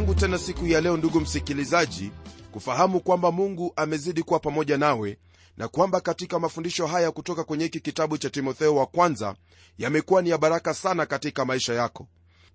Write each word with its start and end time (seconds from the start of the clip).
yangu 0.00 0.14
tena 0.14 0.38
siku 0.38 0.66
ya 0.66 0.80
leo 0.80 0.96
ndugu 0.96 1.20
msikilizaji 1.20 2.12
kufahamu 2.52 3.00
kwamba 3.00 3.32
mungu 3.32 3.72
amezidi 3.76 4.22
kuwa 4.22 4.40
pamoja 4.40 4.78
nawe 4.78 5.18
na 5.56 5.68
kwamba 5.68 6.00
katika 6.00 6.38
mafundisho 6.38 6.86
haya 6.86 7.10
kutoka 7.10 7.44
kwenye 7.44 7.64
hiki 7.64 7.80
kitabu 7.80 8.18
cha 8.18 8.30
timotheo 8.30 8.76
wa 8.76 8.86
kwanza 8.86 9.34
yamekuwa 9.78 10.22
ni 10.22 10.30
ya 10.30 10.38
baraka 10.38 10.74
sana 10.74 11.06
katika 11.06 11.44
maisha 11.44 11.74
yako. 11.74 12.08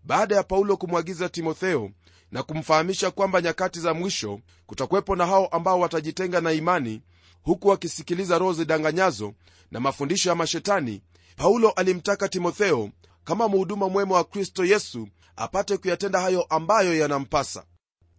Baada 0.03 0.35
ya 0.35 0.43
paulo 0.43 0.77
kumwagiza 0.77 1.29
timotheo 1.29 1.91
na 2.31 2.43
kumfahamisha 2.43 3.11
kwamba 3.11 3.41
nyakati 3.41 3.79
za 3.79 3.93
mwisho 3.93 4.39
kutakuwepo 4.65 5.15
na 5.15 5.25
hao 5.25 5.47
ambao 5.47 5.79
watajitenga 5.79 6.41
na 6.41 6.51
imani 6.51 7.01
huku 7.43 7.67
wakisikiliza 7.67 8.37
roho 8.37 8.53
zidanganyazo 8.53 9.33
na 9.71 9.79
mafundisho 9.79 10.29
ya 10.29 10.35
mashetani 10.35 11.01
paulo 11.35 11.69
alimtaka 11.69 12.29
timotheo 12.29 12.89
kama 13.25 13.47
mhuduma 13.49 13.89
mwema 13.89 14.15
wa 14.15 14.23
kristo 14.23 14.65
yesu 14.65 15.07
apate 15.35 15.77
kuyatenda 15.77 16.19
hayo 16.21 16.41
ambayo 16.43 16.97
yanampasa. 16.97 17.63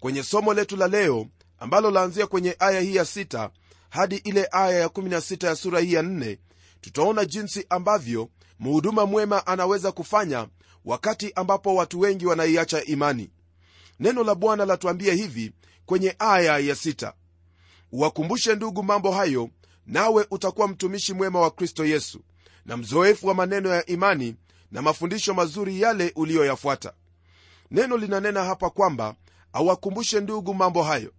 Kwenye 0.01 0.23
somo 0.23 0.55
letu 0.55 0.77
la 0.77 0.89
leo 0.89 1.27
ambalo 1.59 1.91
laanzia 1.91 2.27
kwenye 2.27 2.57
aya 2.59 2.81
hii 2.81 2.95
ya 2.95 3.03
6 3.05 3.51
hadi 3.91 4.17
ile 4.17 4.49
aya 4.53 4.79
ya 4.81 4.87
16 4.87 5.47
ya 5.47 5.57
sura 5.57 5.81
hii 5.81 5.93
ya 5.93 6.03
4 6.03 6.39
tutaona 6.81 7.25
jinsi 7.25 7.67
ambavyo 7.71 8.31
mhuduma 8.61 9.07
mwema 9.07 9.47
anaweza 9.47 9.93
kufanya 9.93 10.49
wakati 10.85 11.33
ambapo 11.35 11.75
watu 11.75 12.01
wengi 12.01 12.27
wanaiacha 12.27 12.85
imani. 12.85 13.31
Neno 14.01 14.25
la 14.25 14.35
bwana 14.35 14.65
latuambia 14.65 15.15
hivi 15.15 15.53
kwenye 15.87 16.17
aya 16.19 16.59
ya 16.59 16.75
6 16.75 17.13
uwakumbushe 17.93 18.55
ndugu 18.55 18.83
mambo 18.83 19.11
hayo 19.13 19.51
nawe 19.87 20.27
utakuwa 20.31 20.69
mtumishi 20.69 21.13
mwema 21.13 21.41
wa 21.41 21.51
kristo 21.51 21.85
yesu 21.87 22.21
na 22.65 22.77
mzoefu 22.77 23.27
wa 23.27 23.35
maneno 23.35 23.69
ya 23.69 23.87
imani 23.87 24.37
na 24.71 24.83
mafundisho 24.83 25.35
mazuri 25.35 25.81
yale 25.81 26.13
uliyoyafuata. 26.17 26.93
Neno 27.71 27.97
linanena 27.97 28.45
hapa 28.45 28.71
kwamba 28.71 29.15
awakumbushe 29.53 30.21
ndugu 30.21 30.55
mambo 30.55 30.83
hayo. 30.83 31.13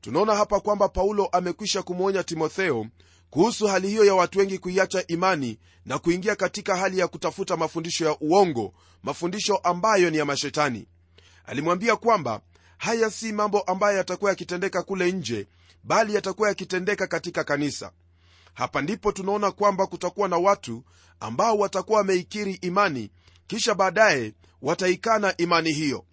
Tunaona 0.00 0.34
hapa 0.36 0.60
kwamba 0.60 0.88
paulo 0.88 1.26
amekwisha 1.26 1.82
kumwonya 1.82 2.22
timotheo 2.24 2.86
kuhusu 3.30 3.66
hali 3.66 3.88
hiyo 3.88 4.04
ya 4.04 4.14
watu 4.14 4.38
wengi 4.38 4.58
kuiacha 4.58 5.06
imani 5.06 5.58
na 5.86 5.98
kuingia 5.98 6.36
katika 6.36 6.76
hali 6.76 6.98
ya 6.98 7.08
kutafuta 7.08 7.56
mafundisho 7.56 8.04
ya 8.04 8.16
uongo 8.20 8.74
mafundisho 9.02 9.56
ambayo 9.56 10.10
ni 10.10 10.16
ya 10.16 10.24
mashetani. 10.24 10.86
Alimwambia 11.46 11.96
kwamba 11.96 12.40
haya 12.78 13.10
si 13.10 13.32
mambo 13.32 13.60
ambayo 13.60 13.96
yatakuwa 13.96 14.30
yakitendeka 14.30 14.82
kule 14.82 15.12
nje 15.12 15.46
bali 15.84 16.14
yatakuwa 16.14 16.48
yakitendeka 16.48 17.06
katika 17.06 17.44
kanisa 17.44 17.92
hapa 18.54 18.82
ndipo 18.82 19.12
tunaona 19.12 19.50
kwamba 19.50 19.86
kutakuwa 19.86 20.28
na 20.28 20.36
watu 20.36 20.84
ambao 21.20 21.58
watakuwa 21.58 21.98
wameikiri 21.98 22.54
imani 22.54 23.10
kisha 23.46 23.74
baadaye 23.74 24.34
wataikana 24.62 25.36
imani 25.36 25.72
hiyo. 25.72 26.04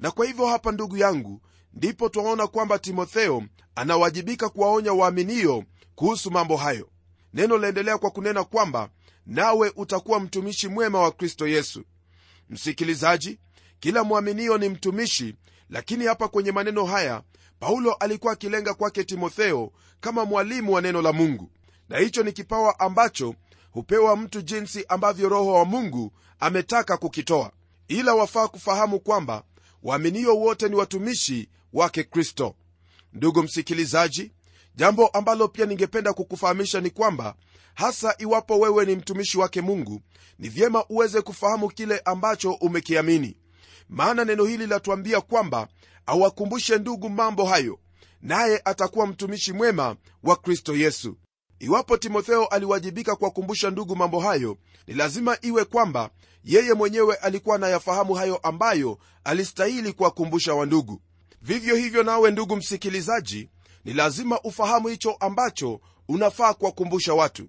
Na 0.00 0.10
kwa 0.10 0.26
hivyo 0.26 0.46
hapa 0.46 0.72
ndugu 0.72 0.96
yangu 0.96 1.40
ndipo 1.74 2.08
twaona 2.08 2.46
kwamba 2.46 2.78
timotheo 2.78 3.42
anawajibika 3.74 4.48
kuwaonya 4.48 4.92
waaminio 4.92 5.64
kuhusu 5.94 6.30
mambo 6.30 6.56
hayo. 6.56 6.88
Neno 7.34 7.58
laendelea 7.58 7.98
kwa 7.98 8.10
kunena 8.10 8.44
kwamba 8.44 8.90
nawe 9.26 9.72
utakuwa 9.76 10.20
mtumishi 10.20 10.68
mwema 10.68 11.00
wa 11.00 11.12
kristo 11.12 11.48
yesu. 11.48 11.84
Msikilizaji 12.50 13.38
kila 13.80 14.04
mwaminio 14.04 14.58
ni 14.58 14.68
mtumishi 14.68 15.34
lakini 15.70 16.04
hapa 16.06 16.28
kwenye 16.28 16.52
maneno 16.52 16.84
haya 16.84 17.22
paulo 17.60 17.92
alikuwa 17.94 18.32
akilenga 18.32 18.74
kwake 18.74 19.04
timotheo 19.04 19.72
kama 20.00 20.24
mwalimu 20.24 20.72
wa 20.72 20.80
neno 20.80 21.02
la 21.02 21.12
mungu 21.12 21.50
na 21.88 21.98
hicho 21.98 22.22
ni 22.22 22.32
kipawa 22.32 22.80
ambacho 22.80 23.34
hupewa 23.70 24.16
mtu 24.16 24.42
jinsi 24.42 24.84
ambavyo 24.88 25.28
roho 25.28 25.52
wa 25.52 25.64
mungu 25.64 26.12
ametaka 26.40 26.96
kukitoa. 26.96 27.52
Ila 27.88 28.14
wafaa 28.14 28.48
kufahamu 28.48 29.00
kwamba 29.00 29.42
waaminio 29.82 30.36
wote 30.36 30.68
ni 30.68 30.76
watumishi 30.76 31.48
wake 31.72 32.04
kristo. 32.04 32.54
Ndugu 33.12 33.42
msikilizaji 33.42 34.32
jambo 34.74 35.06
ambalo 35.06 35.48
pia 35.48 35.66
ningependa 35.66 36.12
kukufahamisha 36.12 36.80
ni 36.80 36.90
kwamba 36.90 37.34
hasa 37.74 38.14
iwapo 38.18 38.58
wewe 38.58 38.84
ni 38.86 38.96
mtumishi 38.96 39.38
wake 39.38 39.60
mungu 39.60 40.00
ni 40.38 40.48
vyema 40.48 40.84
uweze 40.88 41.20
kufahamu 41.20 41.68
kile 41.68 41.98
ambacho 42.04 42.52
umekiamini. 42.52 43.36
Maana 43.88 44.24
neno 44.24 44.44
hili 44.44 44.66
latuambia 44.66 45.20
kwamba 45.20 45.68
awakumbushe 46.06 46.78
ndugu 46.78 47.08
mambo 47.10 47.44
hayo 47.44 47.78
naye 48.22 48.62
atakuwa 48.64 49.06
mtumishi 49.06 49.52
mwema 49.52 49.96
wa 50.22 50.36
kristo 50.36 50.76
yesu 50.76 51.16
iwapo 51.62 51.96
timotheo 51.96 52.46
aliwajibika 52.46 53.16
kuwakumbusha 53.16 53.70
ndugu 53.70 53.96
mambo 53.96 54.20
hayo 54.20 54.58
ni 54.86 54.94
lazima 54.94 55.38
iwe 55.42 55.64
kwamba 55.64 56.10
yeye 56.44 56.74
mwenyewe 56.74 57.14
alikuwa 57.16 57.56
anayafahamu 57.56 58.14
hayo 58.14 58.36
ambayo 58.36 58.98
alistahili 59.24 59.92
kuwakumbusha 59.92 60.54
wandugu. 60.54 61.00
Vivyo 61.42 61.76
hivyo 61.76 62.02
nawe 62.02 62.30
ndugu 62.30 62.56
msikilizaji 62.56 63.48
ni 63.84 63.92
lazima 63.92 64.40
ufahamu 64.40 64.88
hicho 64.88 65.16
ambacho 65.20 65.80
unafaa 66.08 66.54
kuwakumbusha 66.54 67.14
watu. 67.14 67.48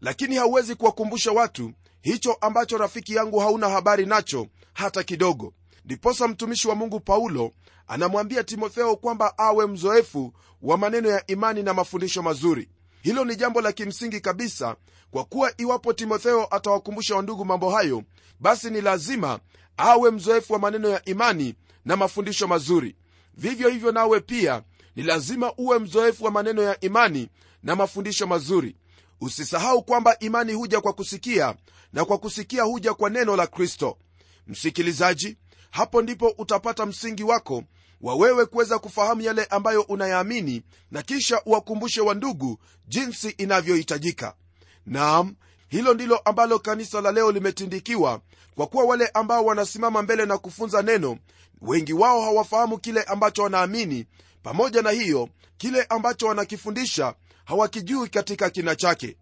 Lakini 0.00 0.36
hauwezi 0.36 0.74
kuwakumbusha 0.74 1.32
watu 1.32 1.72
hicho 2.02 2.32
ambacho 2.32 2.78
rafiki 2.78 3.14
yangu 3.14 3.38
hauna 3.38 3.68
habari 3.68 4.06
nacho 4.06 4.46
hata 4.72 5.02
kidogo. 5.02 5.52
Ndiposa 5.84 6.28
mtumishi 6.28 6.68
wa 6.68 6.74
mungu 6.74 7.00
paulo 7.00 7.50
anamwambia 7.86 8.44
timotheo 8.44 8.96
kwamba 8.96 9.38
awe 9.38 9.66
mzoefu 9.66 10.32
wa 10.62 10.78
maneno 10.78 11.08
ya 11.08 11.26
imani 11.26 11.62
na 11.62 11.74
mafundisho 11.74 12.22
mazuri 12.22 12.68
hilo 13.06 13.24
ni 13.24 13.36
jambo 13.36 13.60
la 13.60 13.72
kimsingi 13.72 14.20
kabisa 14.20 14.76
kwa 15.10 15.24
kuwa 15.24 15.52
iwapo 15.60 15.92
timotheo 15.92 16.46
atawakumbusha 16.50 17.16
wandugu 17.16 17.44
mambo 17.44 17.70
hayo 17.70 18.02
basi 18.40 18.70
ni 18.70 18.80
lazima 18.80 19.40
awe 19.76 20.10
mzoefu 20.10 20.52
wa 20.52 20.58
maneno 20.58 20.88
ya 20.88 21.04
imani 21.04 21.54
na 21.84 21.96
mafundisho 21.96 22.46
mazuri. 22.48 22.96
Vivyo 23.34 23.68
hivyo 23.68 23.92
nawe 23.92 24.20
pia 24.20 24.62
ni 24.96 25.02
lazima 25.02 25.52
uwe 25.56 25.78
mzoefu 25.78 26.24
wa 26.24 26.30
maneno 26.30 26.62
ya 26.62 26.80
imani 26.80 27.28
na 27.62 27.76
mafundisho 27.76 28.26
mazuri. 28.26 28.76
Usisahau 29.20 29.82
kwamba 29.82 30.18
imani 30.18 30.52
huja 30.52 30.80
kwa 30.80 30.92
kusikia 30.92 31.54
na 31.92 32.04
kwa 32.04 32.18
kusikia 32.18 32.62
huja 32.62 32.94
kwa 32.94 33.10
neno 33.10 33.36
la 33.36 33.46
kristo. 33.46 33.98
Msikilizaji 34.46 35.36
hapo 35.70 36.02
ndipo 36.02 36.34
utapata 36.38 36.86
msingi 36.86 37.22
wako 37.24 37.64
wa 38.00 38.14
wewe 38.14 38.46
kuweza 38.46 38.78
kufahamu 38.78 39.20
yale 39.20 39.44
ambayo 39.44 39.82
unayaamini 39.82 40.62
na 40.90 41.02
kisha 41.02 41.42
uwakumbushe 41.46 42.00
wa 42.00 42.14
ndugu 42.14 42.58
jinsi 42.88 43.28
inavyohitajika. 43.30 44.34
Nam 44.86 45.34
hilo 45.68 45.94
ndilo 45.94 46.16
ambalo 46.18 46.58
kanisa 46.58 47.00
la 47.00 47.12
leo 47.12 47.32
limetindikiwa 47.32 48.20
kwa 48.54 48.66
kuwa 48.66 48.84
wale 48.84 49.06
ambao 49.14 49.44
wanasimama 49.44 50.02
mbele 50.02 50.26
na 50.26 50.38
kufunza 50.38 50.82
neno 50.82 51.18
wengi 51.60 51.92
wao 51.92 52.22
hawafahamu 52.22 52.78
kile 52.78 53.02
ambacho 53.02 53.42
wanaamini. 53.42 54.06
Pamoja 54.42 54.82
na 54.82 54.90
hiyo 54.90 55.28
kile 55.58 55.82
ambacho 55.82 56.26
wanakifundisha 56.26 57.14
hawakijui 57.44 58.08
katika 58.08 58.50
kina 58.50 58.76
chake. 58.76 59.16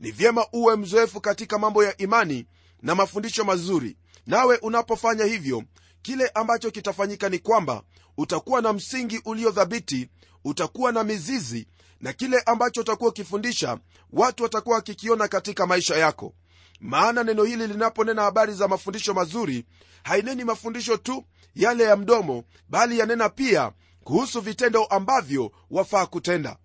Ni 0.00 0.10
vyema 0.10 0.46
uwe 0.52 0.76
mzoefu 0.76 1.20
katika 1.20 1.58
mambo 1.58 1.84
ya 1.84 1.96
imani 1.96 2.46
na 2.82 2.94
mafundisho 2.94 3.44
mazuri. 3.44 3.96
Nawe 4.26 4.56
unapofanya 4.56 5.24
hivyo 5.24 5.62
kile 6.02 6.28
ambacho 6.34 6.70
kitafanyika 6.70 7.28
ni 7.28 7.38
kwamba 7.38 7.82
utakuwa 8.16 8.62
na 8.62 8.72
msingi 8.72 9.20
uliodhabiti 9.24 10.08
utakuwa 10.44 10.92
na 10.92 11.04
mizizi 11.04 11.66
na 12.00 12.12
kile 12.12 12.40
ambacho 12.46 12.80
utakuwa 12.80 13.10
ukifundisha 13.10 13.78
watu 14.12 14.42
watakuwa 14.42 14.76
wakikiona 14.76 15.28
katika 15.28 15.66
maisha 15.66 15.96
yako. 15.96 16.34
Maana 16.80 17.24
neno 17.24 17.44
hili 17.44 17.66
linaponena 17.66 18.22
habari 18.22 18.52
za 18.54 18.68
mafundisho 18.68 19.14
mazuri 19.14 19.64
haineni 20.02 20.44
mafundisho 20.44 20.96
tu 20.96 21.24
yale 21.54 21.84
ya 21.84 21.96
mdomo 21.96 22.44
bali 22.68 22.98
yanena 22.98 23.28
pia 23.28 23.72
kuhusu 24.04 24.40
vitendo 24.40 24.84
ambavyo 24.84 25.52
wafaa 25.70 26.06
kutenda. 26.06 26.56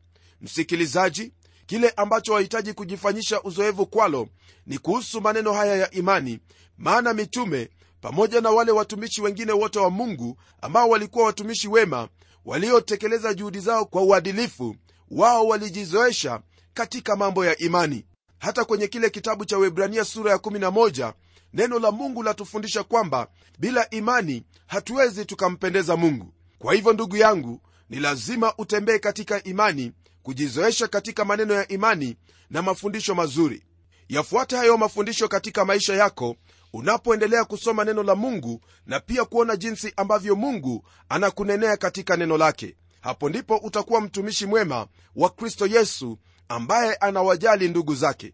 Msikilizaji 0.41 1.33
kile 1.65 1.89
ambacho 1.89 2.33
wahitaji 2.33 2.73
kujifanyisha 2.73 3.41
uzoevu 3.43 3.85
kwalo 3.85 4.27
ni 4.65 4.77
kuhusu 4.77 5.21
maneno 5.21 5.53
haya 5.53 5.75
ya 5.75 5.91
imani 5.91 6.39
maana 6.77 7.13
mitume 7.13 7.69
pamoja 8.01 8.41
na 8.41 8.49
wale 8.49 8.71
watumishi 8.71 9.21
wengine 9.21 9.51
wote 9.51 9.79
wa 9.79 9.89
mungu 9.89 10.37
ambao 10.61 10.89
walikuwa 10.89 11.25
watumishi 11.25 11.67
wema 11.67 12.09
waliotekeleza 12.45 13.33
juhudi 13.33 13.59
zao 13.59 13.85
kwa 13.85 14.01
uadilifu 14.01 14.75
wao 15.11 15.47
walijizoesha 15.47 16.41
katika 16.73 17.15
mambo 17.15 17.45
ya 17.45 17.57
imani. 17.57 18.05
Hata 18.39 18.65
kwenye 18.65 18.87
kile 18.87 19.09
kitabu 19.09 19.45
cha 19.45 19.57
webrania 19.57 20.05
sura 20.05 20.31
ya 20.31 20.37
11 20.37 21.13
neno 21.53 21.79
la 21.79 21.91
mungu 21.91 22.23
latufundisha 22.23 22.83
kwamba 22.83 23.27
bila 23.59 23.89
imani 23.89 24.43
hatuwezi 24.67 25.25
tukampendeza 25.25 25.97
mungu. 25.97 26.33
Kwa 26.59 26.73
hivyo 26.73 26.93
ndugu 26.93 27.17
yangu 27.17 27.61
ni 27.89 27.99
lazima 27.99 28.53
utembee 28.57 28.99
katika 28.99 29.43
imani 29.43 29.91
kujizoesha 30.23 30.87
katika 30.87 31.25
maneno 31.25 31.53
ya 31.53 31.67
imani 31.67 32.17
na 32.49 32.61
mafundisho 32.61 33.15
mazuri. 33.15 33.63
Yafuate 34.09 34.55
hayo 34.57 34.77
mafundisho 34.77 35.27
katika 35.27 35.65
maisha 35.65 35.93
yako 35.93 36.35
unapoendelea 36.73 37.45
kusoma 37.45 37.83
neno 37.83 38.03
la 38.03 38.15
mungu 38.15 38.61
na 38.85 38.99
pia 38.99 39.25
kuona 39.25 39.55
jinsi 39.55 39.93
ambavyo 39.97 40.35
mungu 40.35 40.85
anakunenea 41.09 41.77
katika 41.77 42.17
neno 42.17 42.37
lake. 42.37 42.75
Hapo 43.01 43.29
ndipo 43.29 43.57
utakuwa 43.57 44.01
mtumishi 44.01 44.45
mwema 44.45 44.87
wa 45.15 45.29
kristo 45.29 45.67
yesu 45.67 46.17
ambaye 46.49 46.93
anawajali 46.95 47.69
ndugu 47.69 47.95
zake. 47.95 48.33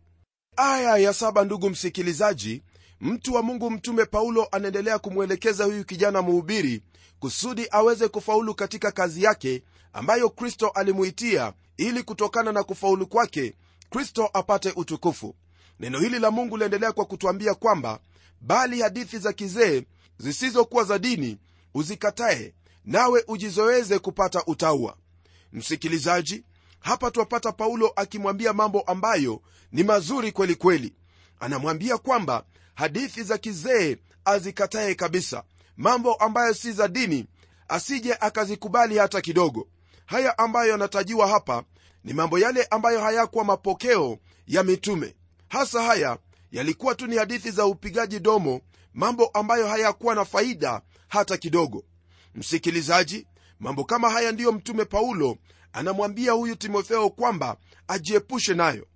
Aya 0.56 0.98
ya 0.98 1.14
saba 1.14 1.44
ndugu 1.44 1.70
msikilizaji 1.70 2.64
mtu 3.02 3.34
wa 3.34 3.42
mungu 3.44 3.72
mtume 3.72 4.06
paulo 4.06 4.48
anaendelea 4.52 5.00
kumwelekeza 5.00 5.64
huyu 5.66 5.86
kijana 5.86 6.22
mhubiri 6.22 6.84
kusudi 7.20 7.68
aweze 7.72 8.08
kufaulu 8.08 8.56
katika 8.56 8.92
kazi 8.92 9.24
yake 9.24 9.64
ambayo 9.94 10.30
kristo 10.30 10.68
alimuitia 10.70 11.54
ili 11.78 12.04
kutokana 12.04 12.52
na 12.52 12.64
kufaulu 12.64 13.08
kwake 13.08 13.54
kristo 13.90 14.30
apate 14.34 14.72
utukufu. 14.76 15.36
Neno 15.80 16.00
hili 16.00 16.20
la 16.20 16.32
mungu 16.32 16.58
liendelea 16.58 16.92
kwa 16.92 17.06
kutwambia 17.06 17.54
kwamba 17.54 18.00
bali 18.42 18.82
hadithi 18.82 19.18
za 19.20 19.34
kizee 19.34 19.84
zisizokuwa 20.18 20.84
za 20.84 21.00
dini 21.00 21.38
uzikatae 21.74 22.54
nawe 22.86 23.24
ujizoeze 23.28 24.00
kupata 24.00 24.44
utaua. 24.46 24.98
Msikilizaji 25.54 26.44
hapa 26.80 27.12
twapata 27.12 27.52
paulo 27.52 27.92
akimwambia 27.96 28.54
mambo 28.54 28.82
ambayo 28.82 29.42
ni 29.72 29.84
mazuri 29.84 30.32
kweli 30.32 30.56
kweli. 30.56 30.94
Anamwambia 31.40 31.98
kwamba 31.98 32.46
hadithi 32.76 33.24
za 33.24 33.38
kizee 33.38 33.98
azikatae 34.26 34.96
kabisa. 34.96 35.44
Mambo 35.78 36.14
ambayo 36.14 36.54
si 36.54 36.72
za 36.72 36.88
dini 36.88 37.26
asije 37.68 38.14
akazikubali 38.20 38.98
hata 38.98 39.22
kidogo. 39.22 39.68
Haya 40.06 40.38
ambayo 40.38 40.72
yanatajiwa 40.72 41.28
hapa 41.28 41.64
ni 42.04 42.14
mambo 42.14 42.40
yale 42.40 42.64
ambayo 42.64 43.02
hayakuwa 43.02 43.44
mapokeo 43.46 44.18
ya 44.48 44.64
mitume. 44.64 45.16
Hasa 45.48 45.84
haya 45.84 46.18
yalikuwa 46.52 46.96
tu 46.96 47.08
ni 47.08 47.16
hadithi 47.18 47.52
za 47.52 47.66
upigaji 47.66 48.20
domo 48.20 48.62
mambo 48.94 49.26
ambayo 49.28 49.68
hayakuwa 49.68 50.16
na 50.16 50.26
faida 50.26 50.82
hata 51.08 51.38
kidogo. 51.38 51.84
Msikilizaji 52.36 53.28
mambo 53.60 53.84
kama 53.84 54.10
haya 54.10 54.32
ndiyo 54.32 54.52
mtume 54.52 54.86
paulo 54.86 55.38
anamwambia 55.74 56.32
huyu 56.32 56.56
timotheo 56.56 57.10
kwamba 57.10 57.58
ajiepushe 57.88 58.54
nayo. 58.54 58.88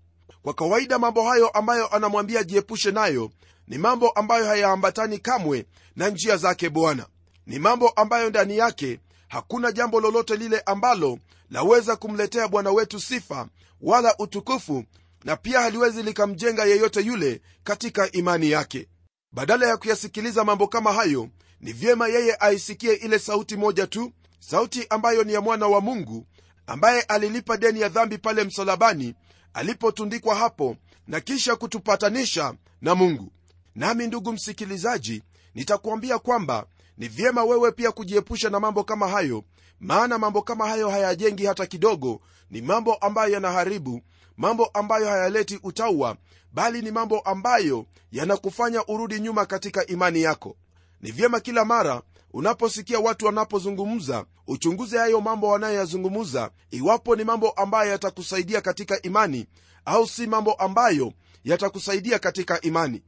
Kwa 0.42 0.53
kawaida 0.53 1.00
mambo 1.00 1.24
hayo 1.30 1.50
ambayo 1.50 1.88
anamwambia 1.95 2.39
ajiepushe 2.39 2.92
nayo 2.92 3.31
ni 3.68 3.77
mambo 3.77 4.09
ambayo 4.09 4.45
hayaambatani 4.45 5.19
kamwe 5.19 5.65
na 5.95 6.09
njia 6.09 6.38
zake 6.38 6.69
bwana. 6.69 7.06
Ni 7.45 7.59
mambo 7.59 7.89
ambayo 7.89 8.30
ndani 8.30 8.57
yake 8.57 9.00
hakuna 9.27 9.71
jambo 9.71 10.00
lolote 10.01 10.36
lile 10.36 10.59
ambalo 10.59 11.19
laweza 11.50 11.95
kumletea 11.95 12.48
bwana 12.48 12.71
wetu 12.71 13.00
sifa 13.00 13.48
wala 13.81 14.15
utukufu 14.19 14.83
na 15.23 15.35
pia 15.38 15.62
haliwezi 15.62 16.03
likamjenga 16.03 16.65
yeyote 16.65 17.01
yule 17.01 17.41
katika 17.63 18.12
imani 18.12 18.51
yake. 18.51 18.88
Badala 19.31 19.68
ya 19.68 19.77
kuyasikiliza 19.77 20.44
mambo 20.44 20.68
kama 20.68 20.94
hayo 20.94 21.29
ni 21.59 21.73
vyema 21.73 22.07
yeye 22.07 22.35
aisikie 22.39 22.94
ile 22.94 23.19
sauti 23.19 23.57
moja 23.57 23.88
tu 23.88 24.12
sauti 24.39 24.85
ambayo 24.89 25.23
ni 25.23 25.33
ya 25.33 25.41
mwana 25.41 25.68
wa 25.68 25.81
mungu 25.81 26.27
ambaye 26.68 27.01
alilipa 27.01 27.57
deni 27.57 27.79
ya 27.81 27.89
dhambi 27.89 28.18
pale 28.18 28.44
msalabani 28.44 29.15
alipotundikwa 29.53 30.35
hapo 30.35 30.77
na 31.07 31.19
kisha 31.19 31.56
kutupatanisha 31.56 32.53
na 32.81 32.95
mungu. 32.95 33.31
Nami 33.75 34.07
ndugu 34.07 34.31
msikilizaji 34.33 35.24
nitakuambia 35.56 36.19
kwamba 36.19 36.65
ni 36.97 37.07
vyema 37.07 37.44
wewe 37.44 37.71
pia 37.71 37.91
kujiepusha 37.91 38.50
na 38.50 38.59
mambo 38.59 38.83
kama 38.83 39.07
hayo 39.07 39.44
maana 39.79 40.17
mambo 40.17 40.41
kama 40.41 40.67
hayo 40.67 40.89
hayajengi 40.89 41.45
hata 41.45 41.65
kidogo 41.65 42.21
ni 42.50 42.62
mambo 42.62 42.94
ambayo 42.95 43.33
yanaharibu 43.33 44.01
mambo 44.37 44.65
ambayo 44.65 45.07
hayaleti 45.09 45.59
utaua 45.63 46.17
bali 46.53 46.81
ni 46.81 46.91
mambo 46.91 47.19
ambayo 47.19 47.85
yanakufanya 48.11 48.85
urudi 48.85 49.19
nyuma 49.19 49.45
katika 49.45 49.85
imani 49.87 50.21
yako. 50.21 50.55
Ni 51.01 51.11
vyema 51.11 51.39
kila 51.39 51.65
mara 51.65 52.01
unaposikia 52.33 52.99
watu 52.99 53.25
wanapozungumza 53.25 54.25
uchunguze 54.47 54.97
hayo 54.97 55.21
mambo 55.21 55.47
wanayoyazungumza 55.47 56.51
iwapo 56.71 57.15
ni 57.15 57.23
mambo 57.23 57.49
ambayo 57.49 57.91
yatakusaidia 57.91 58.61
katika 58.61 59.01
imani 59.01 59.47
au 59.85 60.07
si 60.07 60.27
mambo 60.27 60.53
ambayo 60.53 61.13
yatakusaidia 61.43 62.19
katika 62.19 62.61
imani. 62.61 63.01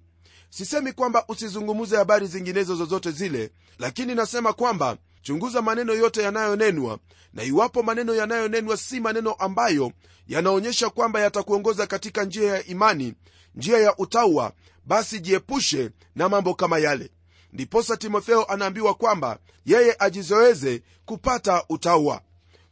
Sisemi 0.50 0.94
kwamba 0.94 1.26
usizungumze 1.28 1.98
habari 1.98 2.28
zinginezo 2.28 2.76
zozote 2.76 3.12
zile 3.12 3.52
lakini 3.80 4.16
nasema 4.16 4.54
kwamba 4.54 4.98
chunguza 5.24 5.62
maneno 5.62 5.94
yote 5.94 6.22
yanayonenwa 6.22 7.00
na 7.34 7.44
iwapo 7.44 7.84
maneno 7.84 8.16
yanayonenwa 8.16 8.78
si 8.78 9.00
maneno 9.00 9.34
ambayo 9.34 9.92
yanaonyesha 10.28 10.90
kwamba 10.90 11.22
yatakuongoza 11.22 11.88
katika 11.88 12.24
njia 12.24 12.54
ya 12.54 12.66
imani 12.66 13.14
njia 13.56 13.78
ya 13.80 13.98
utaua 13.98 14.52
basi 14.86 15.20
jiepushe 15.20 15.92
na 16.16 16.30
mambo 16.30 16.54
kama 16.54 16.80
yale. 16.80 17.12
Ndiposa 17.54 17.98
timotheo 17.98 18.44
anaambiwa 18.44 18.94
kwamba 18.94 19.40
yeye 19.66 19.96
ajizoeze 20.00 20.82
kupata 21.06 21.64
utaua 21.70 22.22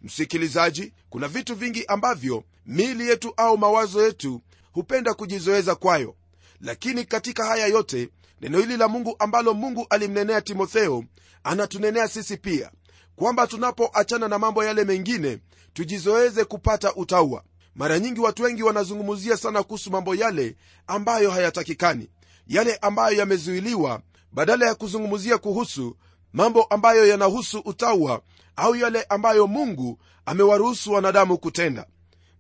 msikilizaji 0.02 0.94
kuna 1.10 1.28
vitu 1.28 1.56
vingi 1.56 1.86
ambavyo 1.86 2.44
miili 2.66 3.08
yetu 3.10 3.34
au 3.38 3.58
mawazo 3.58 4.06
yetu 4.06 4.42
hupenda 4.72 5.14
kujizoeza 5.14 5.76
kwayo. 5.76 6.16
Lakini 6.62 7.06
katika 7.06 7.46
haya 7.46 7.68
yote 7.68 8.10
neno 8.42 8.60
hili 8.60 8.78
la 8.78 8.88
mungu 8.88 9.16
ambalo 9.20 9.54
mungu 9.54 9.88
alimnenea 9.90 10.42
timotheo 10.42 11.04
anatunenea 11.44 12.08
sisi 12.08 12.38
pia 12.38 12.72
kwamba 13.16 13.48
tunapoachana 13.48 14.28
na 14.28 14.40
mambo 14.40 14.64
yale 14.64 14.84
mengine 14.84 15.40
tujizoeze 15.74 16.46
kupata 16.46 16.94
utaua. 16.96 17.44
Mara 17.76 18.00
nyingi 18.00 18.20
watu 18.20 18.44
wengi 18.44 18.64
wanazungumzia 18.64 19.38
sana 19.38 19.64
kuhusu 19.64 19.92
mambo 19.92 20.16
yale 20.16 20.56
ambayo 20.88 21.32
hayatakikani 21.32 22.10
yale 22.48 22.76
ambayo 22.76 23.18
yamezuiliwa 23.18 24.02
badala 24.32 24.66
ya 24.66 24.76
kuzungumzia 24.76 25.38
kuhusu 25.38 25.98
mambo 26.34 26.64
ambayo 26.64 27.08
yanahusu 27.08 27.60
utaua 27.60 28.22
au 28.56 28.76
yale 28.76 29.04
ambayo 29.04 29.48
mungu 29.48 30.00
amewaruhusu 30.26 30.92
wanadamu 30.92 31.38
kutenda. 31.38 31.86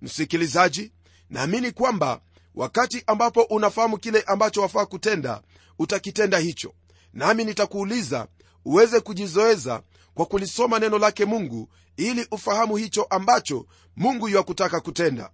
Msikilizaji 0.02 0.92
naamini 1.30 1.72
kwamba 1.72 2.22
wakati 2.56 3.04
ambapo 3.08 3.42
unafahamu 3.42 3.98
kile 3.98 4.22
ambacho 4.22 4.62
wafaa 4.62 4.86
kutenda 4.86 5.42
utakitenda 5.80 6.38
hicho. 6.38 6.74
Nami 7.14 7.44
nitakuuliza 7.44 8.28
uweze 8.66 9.00
kujizoeza 9.00 9.84
kwa 10.14 10.26
kulisoma 10.26 10.80
neno 10.80 10.98
lake 10.98 11.26
mungu 11.26 11.70
ili 11.98 12.28
ufahamu 12.32 12.76
hicho 12.78 13.04
ambacho 13.04 13.66
mungu 13.96 14.30
yuwakutaka 14.30 14.80
kutenda. 14.80 15.30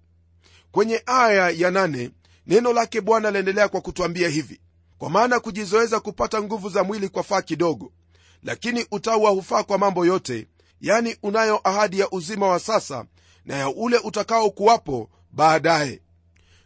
Kwenye 0.72 1.03
aya 1.05 1.50
ya 1.50 1.72
nane, 1.72 2.12
neno 2.48 2.74
lake 2.74 3.01
bwana 3.01 3.31
laendelea 3.31 3.67
kwa 3.67 3.81
kutwambia 3.81 4.29
hivi 4.29 4.60
kwa 4.98 5.10
maana 5.10 5.39
kujizoeza 5.39 6.00
kupata 6.00 6.41
nguvu 6.41 6.69
za 6.69 6.84
mwili 6.84 7.10
kwa 7.10 7.24
faa 7.24 7.41
kidogo 7.41 7.91
lakini 8.43 8.86
utaua 8.91 9.29
hufaa 9.29 9.63
kwa 9.63 9.77
mambo 9.77 10.05
yote 10.05 10.48
yani 10.81 11.15
unayo 11.24 11.62
ahadi 11.63 12.00
ya 12.00 12.10
uzima 12.12 12.48
wa 12.48 12.60
sasa 12.60 13.05
na 13.46 13.55
ya 13.55 13.69
ule 13.69 13.98
utakaokuwapo 13.98 15.10
baadaye. 15.31 16.01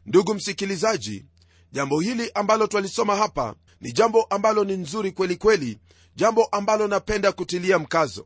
Ndugu 0.05 0.33
msikilizaji 0.33 1.25
jambo 1.71 1.99
hili 1.99 2.31
ambalo 2.33 2.67
twalisoma 2.67 3.15
hapa 3.15 3.55
ni 3.81 3.91
jambo 3.91 4.23
ambalo 4.23 4.63
ni 4.63 4.77
nzuri 4.77 5.11
kweli 5.11 5.35
kweli 5.35 5.79
jambo 6.15 6.45
ambalo 6.45 6.87
napenda 6.87 7.31
kutilia 7.31 7.79
mkazo. 7.79 8.25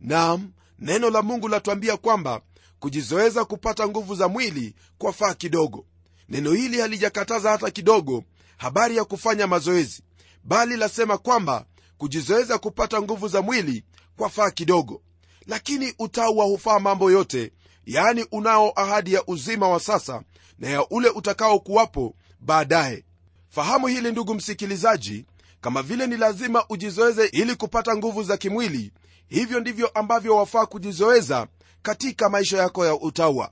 Nam 0.00 0.52
neno 0.78 1.10
la 1.10 1.22
mungu 1.22 1.48
latwambia 1.48 1.96
kwamba 1.96 2.40
kujizoeza 2.80 3.44
kupata 3.44 3.88
nguvu 3.88 4.14
za 4.14 4.28
mwili 4.28 4.74
kwa 4.98 5.12
faa 5.12 5.34
kidogo. 5.34 5.86
Neno 6.28 6.52
hili 6.52 6.80
halijakataza 6.80 7.50
hata 7.50 7.70
kidogo 7.70 8.24
habari 8.56 8.96
ya 8.96 9.04
kufanya 9.04 9.46
mazoezi 9.46 10.02
bali 10.44 10.76
lasema 10.76 11.18
kwamba 11.18 11.64
kujizoeza 11.98 12.58
kupata 12.58 13.02
nguvu 13.02 13.28
za 13.28 13.42
mwili 13.42 13.84
kwa 14.16 14.30
faa 14.30 14.50
kidogo. 14.50 15.02
Lakini 15.46 15.94
utaua 15.98 16.44
hufaa 16.44 16.78
mambo 16.78 17.10
yote 17.10 17.52
yaani 17.86 18.26
unao 18.32 18.72
ahadi 18.76 19.12
ya 19.12 19.26
uzima 19.26 19.68
wa 19.68 19.80
sasa 19.80 20.22
na 20.58 20.68
ya 20.68 20.88
ule 20.88 21.08
utakaokuwapo 21.08 22.14
baadaye. 22.40 23.04
Fahamu 23.48 23.86
hili 23.86 24.12
ndugu 24.12 24.34
msikilizaji 24.34 25.24
kama 25.66 25.82
vile 25.82 26.06
ni 26.06 26.16
lazima 26.16 26.64
ujizoeze 26.68 27.26
ili 27.26 27.56
kupata 27.56 27.96
nguvu 27.96 28.22
za 28.22 28.36
kimwili 28.36 28.92
hivyo 29.28 29.60
ndivyo 29.60 29.88
ambavyo 29.88 30.36
wafaa 30.36 30.66
kujizoeza 30.66 31.46
katika 31.82 32.28
maisha 32.28 32.58
yako 32.58 32.86
ya 32.86 32.94
utawa. 32.94 33.50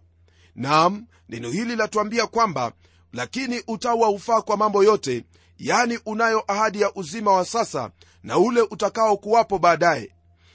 Nam 0.54 1.06
neno 1.28 1.50
hili 1.50 1.76
latuambia 1.76 2.26
kwamba 2.26 2.72
lakini 3.12 3.62
utawa 3.68 4.08
hufaa 4.08 4.42
kwa 4.42 4.56
mambo 4.56 4.84
yote 4.84 5.24
yani 5.58 5.98
unayo 6.06 6.44
ahadi 6.48 6.80
ya 6.80 6.94
uzima 6.94 7.32
wa 7.32 7.44
sasa 7.44 7.90
na 8.22 8.38
ule 8.38 8.60
utakaokuwapo 8.60 9.58
baadaye. 9.58 10.10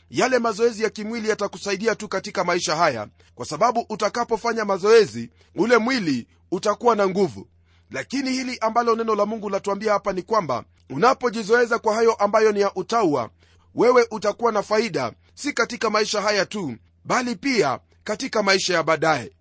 Yale 0.10 0.40
mazoezi 0.40 0.84
ya 0.84 0.90
kimwili 0.90 1.30
yatakusaidia 1.30 1.96
tu 1.96 2.08
katika 2.08 2.44
maisha 2.44 2.76
haya 2.76 3.08
kwa 3.36 3.46
sababu 3.46 3.86
utakapofanya 3.90 4.66
mazoezi 4.66 5.30
ule 5.56 5.78
mwili 5.78 6.28
utakuwa 6.52 6.96
na 6.96 7.08
nguvu. 7.08 7.48
Lakini 7.92 8.32
hili 8.32 8.58
ambalo 8.62 8.96
neno 8.96 9.16
la 9.16 9.26
mungu 9.26 9.50
latuambia 9.50 9.94
hapa 9.94 10.14
ni 10.14 10.22
kwamba 10.22 10.64
unapojizoeza 10.90 11.80
kwa 11.80 11.96
hayo 11.96 12.14
ambayo 12.14 12.52
ni 12.52 12.60
ya 12.60 12.74
utaua 12.76 13.30
wewe 13.76 14.08
utakuwa 14.12 14.52
na 14.52 14.64
faida 14.64 15.14
si 15.36 15.54
katika 15.54 15.90
maisha 15.90 16.22
haya 16.22 16.46
tu 16.46 16.76
bali 17.06 17.36
pia 17.36 17.80
katika 18.04 18.44
maisha 18.44 18.74
ya 18.74 18.84
baadaye. 18.84 19.32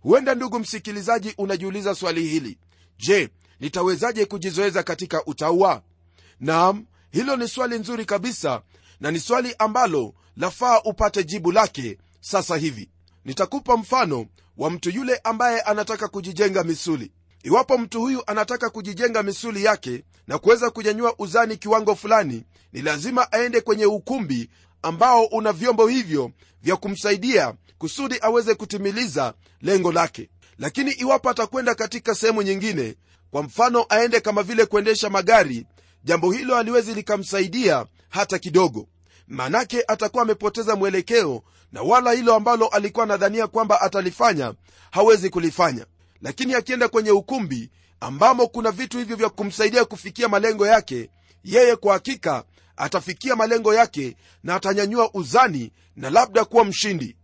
Huenda 0.00 0.34
ndugu 0.34 0.58
msikilizaji 0.58 1.34
unajiuliza 1.38 1.94
swali 1.94 2.22
hili. 2.28 2.58
Je 2.98 3.28
nitawezaje 3.60 4.24
kujizoeza 4.24 4.82
katika 4.82 5.24
utaua 5.24 5.82
naam 6.40 6.86
hilo 7.10 7.36
ni 7.36 7.48
swali 7.48 7.78
nzuri 7.78 8.04
kabisa 8.04 8.62
na 9.00 9.10
ni 9.10 9.20
swali 9.20 9.54
ambalo 9.58 10.14
lafaa 10.36 10.80
upate 10.84 11.24
jibu 11.24 11.52
lake 11.52 11.98
sasa 12.20 12.56
hivi. 12.56 12.90
Nitakupa 13.24 13.76
mfano 13.76 14.26
wa 14.56 14.70
mtu 14.70 14.90
yule 14.90 15.20
ambaye 15.24 15.60
anataka 15.60 16.08
kujijenga 16.08 16.64
misuli 16.64 17.12
iwapo 17.42 17.78
mtu 17.78 18.00
huyu 18.00 18.22
anataka 18.26 18.70
kujijenga 18.70 19.22
misuli 19.22 19.64
yake 19.64 20.04
na 20.26 20.38
kuweza 20.38 20.70
kunyanyua 20.70 21.14
uzani 21.18 21.56
kiwango 21.56 21.94
fulani 21.94 22.44
ni 22.72 22.82
lazima 22.82 23.32
aende 23.32 23.60
kwenye 23.60 23.86
ukumbi 23.86 24.50
ambao 24.82 25.24
una 25.24 25.52
vyombo 25.52 25.86
hivyo 25.88 26.30
vya 26.62 26.76
kumsaidia 26.76 27.54
kusudi 27.78 28.18
aweze 28.20 28.54
kutimiliza 28.54 29.34
lengo 29.60 29.92
lake. 29.92 30.30
Lakini 30.58 30.90
iwapo 30.90 31.30
atakwenda 31.30 31.74
katika 31.74 32.14
sehemu 32.14 32.42
nyingine 32.42 32.94
kwa 33.30 33.42
mfano 33.42 33.86
aende 33.88 34.20
kama 34.20 34.42
vile 34.42 34.66
kuendesha 34.66 35.10
magari 35.10 35.66
jambo 36.04 36.32
hilo 36.32 36.54
haliwezi 36.54 36.94
likamsaidia 36.94 37.86
hata 38.08 38.38
kidogo. 38.38 38.88
Manake 39.28 39.84
atakuwa 39.88 40.22
amepoteza 40.22 40.76
mwelekeo 40.76 41.42
na 41.72 41.82
wala 41.82 42.12
hilo 42.12 42.34
ambalo 42.34 42.66
alikuwa 42.66 43.04
anadhania 43.04 43.46
kwamba 43.46 43.80
atalifanya 43.80 44.54
hawezi 44.90 45.30
kulifanya 45.30 45.86
lakini 46.22 46.54
akienda 46.54 46.88
kwenye 46.88 47.10
ukumbi 47.10 47.70
ambamo 48.00 48.46
kuna 48.46 48.70
vitu 48.70 48.98
hivyo 48.98 49.16
vya 49.16 49.28
kumsaidia 49.28 49.84
kufikia 49.84 50.28
malengo 50.28 50.66
yake 50.66 51.10
yeye 51.44 51.76
kwa 51.76 51.92
hakika 51.92 52.44
atafikia 52.76 53.36
malengo 53.36 53.74
yake 53.74 54.16
na 54.42 54.54
atanyanyua 54.54 55.10
uzani 55.14 55.72
na 55.96 56.10
labda 56.10 56.44
kuwa 56.44 56.64
mshindi. 56.64 57.16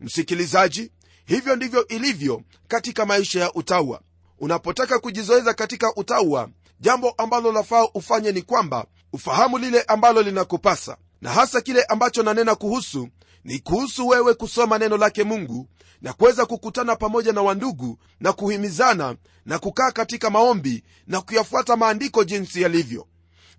Msikilizaji 0.00 0.90
hivyo 1.26 1.56
ndivyo 1.56 1.86
ilivyo 1.88 2.42
katika 2.68 3.06
maisha 3.06 3.40
ya 3.40 3.52
utawa. 3.54 4.00
Unapotaka 4.38 4.98
kujizoeza 4.98 5.54
katika 5.54 5.94
utawa 5.96 6.48
jambo 6.80 7.10
ambalo 7.10 7.52
lafaa 7.52 7.84
ufanye 7.94 8.32
ni 8.32 8.42
kwamba 8.42 8.86
ufahamu 9.12 9.58
lile 9.58 9.82
ambalo 9.82 10.22
linakupasa 10.22 10.96
na 11.20 11.30
hasa 11.32 11.60
kile 11.60 11.82
ambacho 11.82 12.22
nanena 12.22 12.54
kuhusu 12.54 13.08
ni 13.44 13.58
kuhusu 13.58 14.08
wewe 14.08 14.34
kusoma 14.34 14.78
neno 14.78 14.96
lake 14.96 15.24
mungu 15.24 15.68
na 16.02 16.12
kuweza 16.12 16.46
kukutana 16.46 16.96
pamoja 16.96 17.32
na 17.32 17.42
wandugu 17.42 17.98
na 18.20 18.32
kuhimizana 18.32 19.16
na 19.46 19.58
kukaa 19.58 19.90
katika 19.90 20.30
maombi 20.30 20.84
na 21.06 21.20
kuyafuata 21.20 21.76
maandiko 21.76 22.24
jinsi 22.24 22.62
yalivyo. 22.62 23.06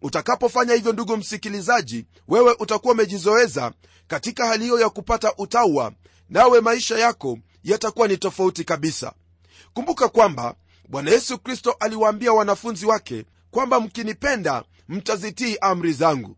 Utakapofanya 0.01 0.73
hivyo 0.73 0.93
ndugu 0.93 1.17
msikilizaji 1.17 2.05
wewe 2.27 2.55
utakuwa 2.59 2.93
umejizoeza 2.93 3.71
katika 4.07 4.47
hali 4.47 4.63
hiyo 4.63 4.79
ya 4.79 4.89
kupata 4.89 5.33
utawa 5.37 5.91
nawe 6.29 6.61
maisha 6.61 6.97
yako 6.99 7.37
yatakuwa 7.63 8.07
ni 8.07 8.17
tofauti 8.17 8.63
kabisa. 8.63 9.13
Kumbuka 9.73 10.09
kwamba 10.09 10.55
bwana 10.89 11.11
yesu 11.11 11.37
kristo 11.39 11.75
aliwaambia 11.79 12.33
wanafunzi 12.33 12.85
wake 12.85 13.25
kwamba 13.51 13.79
mkinipenda 13.79 14.63
mtazitii 14.89 15.57
amri 15.61 15.93
zangu 15.93 16.37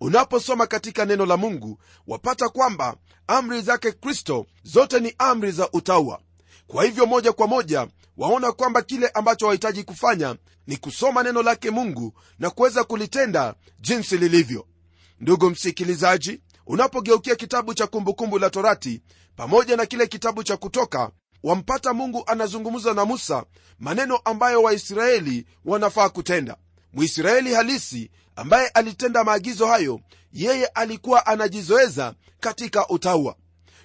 unaposoma 0.00 0.66
katika 0.66 1.04
neno 1.04 1.26
la 1.26 1.36
mungu 1.36 1.78
wapata 2.06 2.48
kwamba 2.48 2.96
amri 3.26 3.60
zake 3.62 3.92
kristo 3.92 4.46
zote 4.62 5.00
ni 5.00 5.14
amri 5.18 5.52
za 5.52 5.70
utawa 5.72 6.20
kwa 6.66 6.84
hivyo 6.84 7.06
moja 7.06 7.32
kwa 7.32 7.46
moja 7.46 7.88
waona 8.16 8.52
kwamba 8.52 8.82
kile 8.82 9.08
ambacho 9.08 9.46
wahitaji 9.46 9.84
kufanya 9.84 10.36
ni 10.66 10.76
kusoma 10.76 11.22
neno 11.22 11.42
lake 11.42 11.70
mungu 11.70 12.14
na 12.38 12.50
kuweza 12.50 12.84
kulitenda 12.84 13.54
jinsi 13.80 14.16
lilivyo. 14.18 14.66
Ndugu 15.20 15.50
msikilizaji 15.50 16.40
unapogeukia 16.66 17.34
kitabu 17.36 17.74
cha 17.74 17.86
kumbukumbu 17.86 18.38
la 18.38 18.50
torati 18.50 19.02
pamoja 19.36 19.76
na 19.76 19.86
kile 19.86 20.06
kitabu 20.06 20.42
cha 20.42 20.56
kutoka 20.56 21.10
wampata 21.42 21.92
mungu 21.92 22.22
anazungumza 22.26 22.94
na 22.94 23.04
musa 23.04 23.44
maneno 23.78 24.16
ambayo 24.16 24.62
waisraeli 24.62 25.46
wanafaa 25.64 26.08
kutenda. 26.08 26.56
Mwisraeli 26.92 27.54
halisi 27.54 28.10
ambaye 28.36 28.68
alitenda 28.68 29.24
maagizo 29.24 29.66
hayo 29.66 30.00
yeye 30.32 30.66
alikuwa 30.66 31.26
anajizoeza 31.26 32.14
katika 32.40 32.88
utawa 32.88 33.36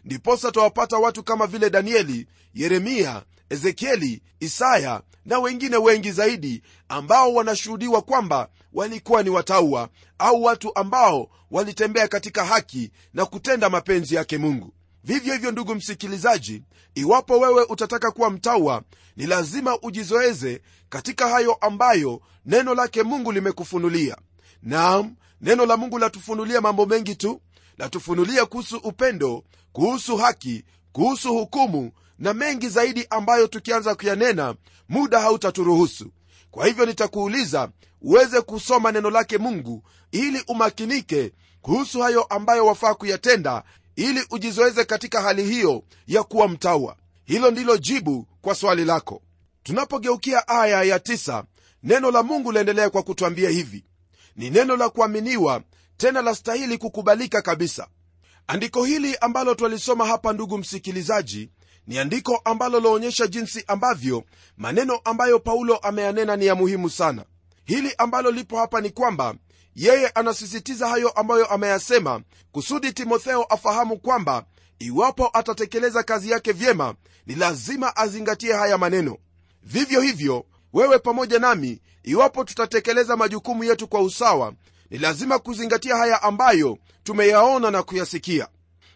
ndiposa 0.06 0.51
twawapata 0.51 0.98
watu 0.98 1.24
kama 1.24 1.48
vile 1.48 1.70
danieli 1.70 2.27
yeremia 2.53 3.24
ezekieli 3.50 4.22
isaya 4.39 5.01
na 5.25 5.39
wengine 5.39 5.77
wengi 5.77 6.12
zaidi 6.12 6.63
ambao 6.89 7.34
wanashuhudiwa 7.34 8.01
kwamba 8.01 8.50
walikuwa 8.74 9.24
ni 9.24 9.29
wataua 9.29 9.89
au 10.20 10.44
watu 10.44 10.75
ambao 10.75 11.29
walitembea 11.51 12.08
katika 12.08 12.46
haki 12.46 12.91
na 13.13 13.25
kutenda 13.25 13.70
mapenzi 13.70 14.15
yake 14.15 14.38
mungu. 14.38 14.74
Vivyo 15.03 15.34
hivyo 15.34 15.51
ndugu 15.51 15.75
msikilizaji 15.75 16.63
iwapo 16.96 17.39
wewe 17.39 17.63
utataka 17.70 18.12
kuwa 18.12 18.29
mtawa 18.29 18.84
ni 19.18 19.25
lazima 19.27 19.77
ujizoeze 19.82 20.62
katika 20.89 21.27
hayo 21.29 21.53
ambayo 21.53 22.22
neno 22.46 22.75
lake 22.75 23.03
mungu 23.03 23.32
limekufunulia 23.32 24.18
naam 24.63 25.16
neno 25.42 25.66
la 25.66 25.78
mungu 25.78 25.98
latufunulia 26.00 26.62
mambo 26.62 26.86
mengi 26.86 27.16
tu 27.16 27.42
latufunulia 27.78 28.46
kuhusu 28.46 28.78
upendo 28.78 29.44
kuhusu 29.72 30.18
haki 30.18 30.63
kuhusu 30.92 31.34
hukumu 31.34 31.92
na 32.20 32.34
mengi 32.34 32.70
zaidi 32.70 33.08
ambayo 33.10 33.48
tukianza 33.48 33.96
kuyanena 33.96 34.56
muda 34.89 35.20
hautaturuhusu. 35.20 36.12
Kwa 36.51 36.66
hivyo 36.68 36.86
nitakuuliza 36.86 37.70
uweze 38.01 38.42
kusoma 38.42 38.92
neno 38.92 39.10
lake 39.10 39.38
mungu 39.38 39.84
ili 40.12 40.44
umakinike 40.48 41.32
kuhusu 41.62 42.01
hayo 42.01 42.24
ambayo 42.24 42.66
wafaa 42.66 42.94
kuyatenda 42.94 43.63
ili 43.96 44.25
ujizoeze 44.32 44.86
katika 44.86 45.22
hali 45.22 45.44
hiyo 45.44 45.84
ya 46.08 46.24
kuwa 46.24 46.48
mtawa. 46.48 46.96
Hilo 47.25 47.51
ndilo 47.51 47.78
jibu 47.78 48.28
kwa 48.42 48.56
swali 48.56 48.86
lako. 48.86 49.22
Tunapogeukia 49.63 50.48
aya 50.48 50.84
ya 50.84 51.00
tisa, 51.00 51.44
neno 51.84 52.12
la 52.12 52.24
mungu 52.24 52.51
laendelea 52.51 52.89
kwa 52.89 53.04
kutwambia 53.04 53.50
hivi 53.50 53.84
ni 54.39 54.50
neno 54.50 54.75
la 54.77 54.89
kuaminiwa 54.89 55.62
tena 55.98 56.22
la 56.22 56.36
stahili 56.36 56.77
kukubalika 56.77 57.41
kabisa. 57.41 57.88
Andiko 58.48 58.84
hili 58.86 59.15
ambalo 59.22 59.55
twalisoma 59.55 60.05
hapa 60.05 60.34
ndugu 60.34 60.58
msikilizaji 60.58 61.50
ni 61.88 61.98
andiko 62.00 62.41
ambalo 62.46 62.79
laonyesha 62.79 63.27
jinsi 63.27 63.63
ambavyo 63.67 64.24
maneno 64.58 64.96
ambayo 65.03 65.39
paulo 65.39 65.77
ameyanena 65.77 66.36
ni 66.36 66.46
ya 66.46 66.55
muhimu 66.55 66.89
sana. 66.89 67.25
Hili 67.65 67.93
ambalo 67.98 68.31
lipo 68.31 68.58
hapa 68.58 68.81
ni 68.81 68.89
kwamba 68.89 69.36
yeye 69.75 70.08
anasisitiza 70.08 70.88
hayo 70.88 71.10
ambayo 71.10 71.46
ameyasema 71.46 72.22
kusudi 72.51 72.93
timotheo 72.93 73.43
afahamu 73.43 73.98
kwamba 73.98 74.46
iwapo 74.79 75.29
atatekeleza 75.34 76.03
kazi 76.03 76.31
yake 76.31 76.51
vyema 76.51 76.96
ni 77.25 77.36
lazima 77.36 77.96
azingatie 77.96 78.53
haya 78.53 78.77
maneno. 78.77 79.17
Vivyo 79.63 80.01
hivyo 80.01 80.46
wewe 80.74 81.00
pamoja 81.00 81.39
nami 81.39 81.81
iwapo 82.03 82.44
tutatekeleza 82.44 83.15
majukumu 83.18 83.63
yetu 83.63 83.88
kwa 83.88 84.01
usawa 84.01 84.53
ni 84.89 84.98
lazima 84.98 85.39
kuzingatia 85.39 85.96
haya 85.98 86.24
ambayo 86.24 86.77
tumeyaona 87.03 87.72
na 87.72 87.84
kuyasikia. 87.84 88.48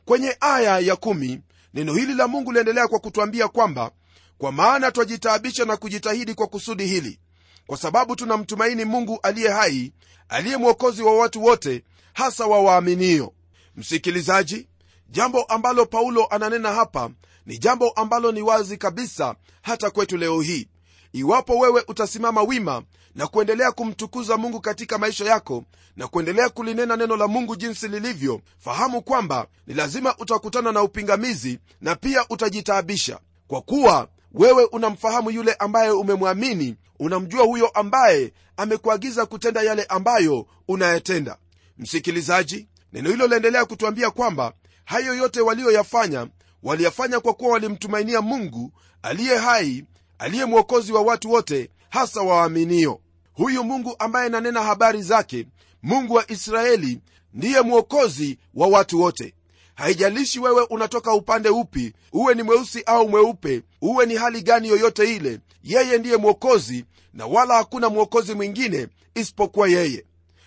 Kwenye 0.06 0.38
aya 0.40 0.80
ya 0.80 0.96
kumi, 0.96 1.42
neno 1.74 1.94
hili 1.94 2.14
la 2.14 2.28
mungu 2.28 2.52
liendelea 2.52 2.88
kwa 2.88 3.00
kutwambia 3.00 3.48
kwamba 3.48 3.92
kwa 4.38 4.52
maana 4.52 4.92
twajitaabisha 4.92 5.66
na 5.66 5.78
kujitahidi 5.78 6.34
kwa 6.34 6.48
kusudi 6.48 6.86
hili 6.86 7.20
kwa 7.68 7.78
sababu 7.78 8.16
tunamtumaini 8.16 8.86
mungu 8.86 9.20
aliye 9.24 9.50
hai 9.50 9.94
aliye 10.30 10.58
mwokozi 10.58 11.04
wa 11.04 11.18
watu 11.18 11.44
wote 11.44 11.84
hasa 12.14 12.46
wa 12.46 12.62
waaminio. 12.62 13.34
Msikilizaji 13.76 14.68
jambo 15.10 15.44
ambalo 15.44 15.86
paulo 15.86 16.26
ananena 16.30 16.72
hapa 16.74 17.10
ni 17.46 17.58
jambo 17.58 17.90
ambalo 17.90 18.32
ni 18.32 18.42
wazi 18.42 18.78
kabisa 18.78 19.36
hata 19.62 19.90
kwetu 19.90 20.18
leo 20.18 20.42
hii 20.42 20.68
iwapo 21.14 21.58
wewe 21.58 21.84
utasimama 21.88 22.42
wima 22.42 22.84
na 23.16 23.28
kuendelea 23.28 23.72
kumtukuza 23.72 24.38
mungu 24.38 24.62
katika 24.62 24.98
maisha 24.98 25.26
yako 25.26 25.64
na 25.96 26.08
kuendelea 26.08 26.50
kulinena 26.50 26.96
neno 26.96 27.16
la 27.18 27.28
mungu 27.28 27.56
jinsi 27.56 27.88
lilivyo 27.88 28.42
fahamu 28.60 29.02
kwamba 29.02 29.48
ni 29.68 29.74
lazima 29.74 30.16
utakutana 30.18 30.72
na 30.72 30.82
upingamizi 30.84 31.60
na 31.82 31.96
pia 31.96 32.26
utajitaabisha. 32.30 33.20
Kwa 33.48 33.62
kuwa 33.62 34.08
wewe 34.34 34.64
unamfahamu 34.66 35.32
yule 35.32 35.54
ambaye 35.54 35.90
umemwamini 35.92 36.76
unamjua 37.00 37.44
huyo 37.46 37.68
ambaye 37.68 38.34
amekuagiza 38.58 39.26
kutenda 39.26 39.62
yale 39.62 39.84
ambayo 39.84 40.46
unayatenda. 40.68 41.38
Msikilizaji 41.78 42.68
neno 42.94 43.10
hilo 43.10 43.28
laendelea 43.28 43.66
kutuambia 43.66 44.12
kwamba 44.12 44.54
hayo 44.86 45.14
yote 45.16 45.42
waliyoyafanya 45.42 46.28
waliyafanya 46.64 47.20
kwa 47.20 47.34
kuwa 47.34 47.52
walimtumainia 47.52 48.22
mungu 48.22 48.72
aliye 49.02 49.38
hai 49.38 49.86
aliye 50.24 50.46
mwokozi 50.46 50.94
wa 50.94 51.02
watu 51.02 51.32
wote 51.32 51.70
hasa 51.90 52.22
waaminio. 52.22 53.00
Huyu 53.34 53.64
mungu 53.64 53.96
ambaye 54.00 54.30
nanena 54.30 54.62
habari 54.62 55.02
zake 55.02 55.48
mungu 55.82 56.14
wa 56.14 56.32
israeli 56.32 57.00
ndiye 57.34 57.62
mwokozi 57.62 58.38
wa 58.54 58.68
watu 58.68 59.02
wote. 59.02 59.34
Haijalishi 59.76 60.40
wewe 60.40 60.62
unatoka 60.70 61.14
upande 61.14 61.50
upi 61.50 61.94
uwe 62.14 62.36
ni 62.36 62.44
mweusi 62.44 62.84
au 62.86 63.10
mweupe 63.10 63.64
uwe 63.82 64.06
ni 64.06 64.16
hali 64.16 64.42
gani 64.42 64.68
yoyote 64.68 65.16
ile 65.16 65.40
yeye 65.64 65.98
ndiye 65.98 66.18
mwokozi 66.18 66.86
na 67.14 67.26
wala 67.26 67.56
hakuna 67.56 67.90
mwokozi 67.90 68.34
mwingine 68.34 68.88
isipokuwa 69.16 69.68
yeye. 69.68 70.06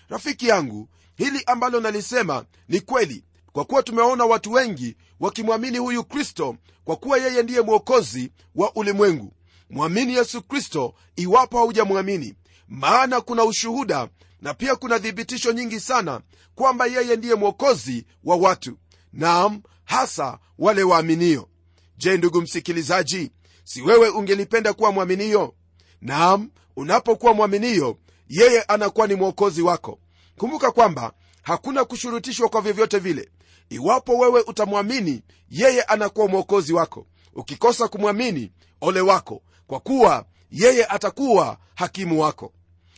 Rafiki 0.09 0.47
yangu 0.47 0.87
hili 1.15 1.43
ambalo 1.45 1.79
nalisema 1.79 2.45
ni 2.69 2.79
kweli 2.79 3.23
kwa 3.51 3.65
kuwa 3.65 3.83
tumewaona 3.83 4.25
watu 4.25 4.51
wengi 4.51 4.95
wakimwamini 5.19 5.77
huyu 5.77 6.03
kristo 6.03 6.55
kwa 6.85 6.95
kuwa 6.95 7.17
yeye 7.17 7.43
ndiye 7.43 7.61
mwokozi 7.61 8.31
wa 8.55 8.75
ulimwengu 8.75 9.33
mwamini 9.69 10.13
yesu 10.13 10.41
kristo 10.41 10.93
iwapo 11.15 11.57
haujamwamini. 11.57 12.33
Maana 12.67 13.21
kuna 13.21 13.43
ushuhuda 13.43 14.09
na 14.41 14.53
pia 14.53 14.75
kuna 14.75 14.99
thibitisho 14.99 15.51
nyingi 15.51 15.79
sana 15.79 16.21
kwamba 16.55 16.85
yeye 16.85 17.15
ndiye 17.15 17.35
mwokozi 17.35 18.05
wa 18.23 18.35
watu 18.35 18.77
nam 19.13 19.61
hasa 19.85 20.39
wale 20.57 20.83
waaminio. 20.83 21.49
Je 21.97 22.17
ndugu 22.17 22.41
msikilizaji 22.41 23.31
si 23.63 23.81
wewe 23.81 24.09
ungelipenda 24.09 24.73
kuwa 24.73 24.91
mwaminio? 24.91 25.53
Naam 26.01 26.49
unapokuwa 26.75 27.33
mwaminio 27.33 27.97
yeye 28.29 28.61
anakuwa 28.61 29.07
ni 29.07 29.15
mwokozi 29.15 29.61
wako. 29.61 29.99
Kumbuka 30.37 30.71
kwamba 30.71 31.13
hakuna 31.41 31.85
kushurutishwa 31.85 32.49
kwa 32.49 32.61
vyovyote 32.61 32.99
vile. 32.99 33.29
Iwapo 33.69 34.17
wewe 34.17 34.41
utamwamini 34.47 35.21
yeye 35.49 35.81
anakuwa 35.81 36.27
mwokozi 36.27 36.73
wako. 36.73 37.07
Ukikosa 37.33 37.87
kumwamini 37.87 38.51
ole 38.81 39.01
wako 39.01 39.41
kwa 39.67 39.79
kuwa 39.79 40.25
yeye 40.51 40.85
atakuwa 40.85 41.57
hakimu 41.75 42.21
wako. 42.21 42.53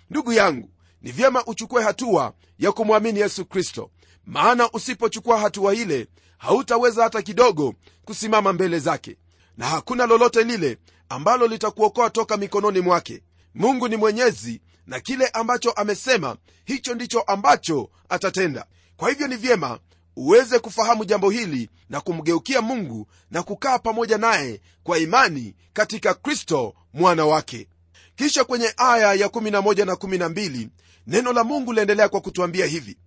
Ndugu 0.09 0.33
yangu 0.33 0.69
ni 1.01 1.11
vyema 1.11 1.45
uchukue 1.45 1.83
hatua 1.83 2.33
ya 2.59 2.71
kumwamini 2.71 3.19
yesu 3.19 3.45
kristo 3.45 3.91
maana 4.25 4.71
usipochukua 4.71 5.39
hatua 5.39 5.73
ile 5.73 6.07
hautaweza 6.37 7.03
hata 7.03 7.21
kidogo 7.21 7.73
kusimama 8.05 8.53
mbele 8.53 8.79
zake 8.79 9.17
na 9.57 9.65
hakuna 9.65 10.05
lolote 10.05 10.43
lile 10.43 10.77
ambalo 11.09 11.47
litakuokoa 11.47 12.09
toka 12.09 12.37
mikononi 12.37 12.79
mwake. 12.79 13.23
Mungu 13.55 13.87
ni 13.87 13.95
mwenyezi 13.97 14.61
na 14.87 14.99
kile 14.99 15.27
ambacho 15.27 15.71
amesema 15.71 16.37
hicho 16.65 16.95
ndicho 16.95 17.21
ambacho 17.21 17.89
atatenda. 18.09 18.65
Kwa 18.97 19.09
hivyo 19.09 19.27
ni 19.27 19.35
vyema 19.35 19.79
uweze 20.19 20.59
kufahamu 20.59 21.05
jambo 21.05 21.29
hili 21.29 21.69
na 21.89 22.01
kumgeukia 22.01 22.61
mungu 22.61 23.07
na 23.31 23.43
kukaa 23.43 23.79
pamoja 23.79 24.17
naye 24.17 24.61
kwa 24.83 24.99
imani 24.99 25.55
katika 25.73 26.13
kristo 26.13 26.73
mwana 26.93 27.25
wake. 27.25 27.67
Kisha 28.15 28.43
kwenye 28.43 28.73
aya 28.77 29.13
ya 29.13 29.27
11 29.27 29.85
na 29.85 29.93
12 29.93 30.67
neno 31.07 31.33
la 31.33 31.43
mungu 31.43 31.73
liendelea 31.73 32.09
kwa 32.09 32.21
kutuambia 32.21 32.65
hivi. 32.65 32.97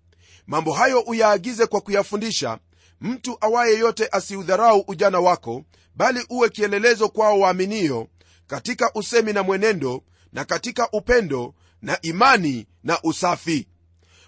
Mambo 0.47 0.73
hayo 0.73 1.01
uyaagize 1.01 1.67
kwa 1.67 1.81
kuyafundisha. 1.81 2.59
Mtu 3.01 3.37
awaye 3.41 3.79
yote 3.79 4.09
asiudharau 4.13 4.85
ujana 4.89 5.21
wako 5.21 5.65
bali 5.95 6.27
uwe 6.31 6.49
kielelezo 6.49 7.09
kwao 7.09 7.41
waaminio 7.41 8.09
katika 8.47 8.91
usemi 8.95 9.33
na 9.33 9.43
mwenendo 9.43 10.03
na 10.33 10.45
katika 10.45 10.89
upendo 10.93 11.55
na 11.83 11.99
imani 12.03 12.67
na 12.85 12.99
usafi. 13.03 13.69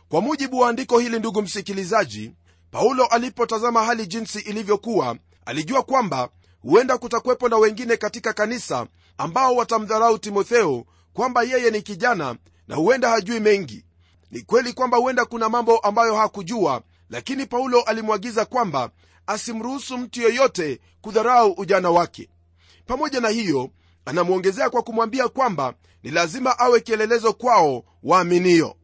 Kwa 0.09 0.21
mujibu 0.21 0.59
wa 0.59 0.69
andiko 0.69 0.99
hili 0.99 1.19
ndugu 1.19 1.43
msikilizaji 1.43 2.33
paulo 2.75 3.07
alipotazama 3.07 3.85
hali 3.85 4.07
jinsi 4.07 4.38
ilivyokuwa 4.38 5.16
alijua 5.47 5.83
kwamba 5.83 6.28
huenda 6.62 6.99
kutakwepo 6.99 7.49
na 7.49 7.57
wengine 7.57 7.97
katika 7.97 8.33
kanisa 8.33 8.87
ambao 9.19 9.57
watamdharau 9.57 10.19
timotheo 10.19 10.85
kwamba 11.12 11.43
yeye 11.43 11.71
ni 11.71 11.83
kijana 11.83 12.37
na 12.69 12.76
huenda 12.76 13.09
hajui 13.09 13.40
mengi. 13.40 13.85
Ni 14.31 14.43
kweli 14.43 14.73
kwamba 14.73 14.97
huenda 14.97 15.25
kuna 15.25 15.49
mambo 15.49 15.78
ambayo 15.78 16.14
hakujua 16.16 16.83
lakini 17.11 17.47
paulo 17.47 17.81
alimwagiza 17.83 18.45
kwamba 18.45 18.90
asimruhusu 19.26 19.99
mtu 19.99 20.21
yeyote 20.23 20.81
kudharau 21.00 21.52
ujana 21.52 21.90
wake. 21.90 22.28
Pamoja 22.87 23.21
na 23.21 23.28
hiyo 23.28 23.71
anamwongezea 24.04 24.71
kwa 24.71 24.83
kumwambia 24.83 25.28
kwamba 25.28 25.75
ni 26.02 26.11
lazima 26.11 26.59
awe 26.59 26.81
kielelezo 26.81 27.33
kwao 27.33 27.85
waaminio. 28.03 28.77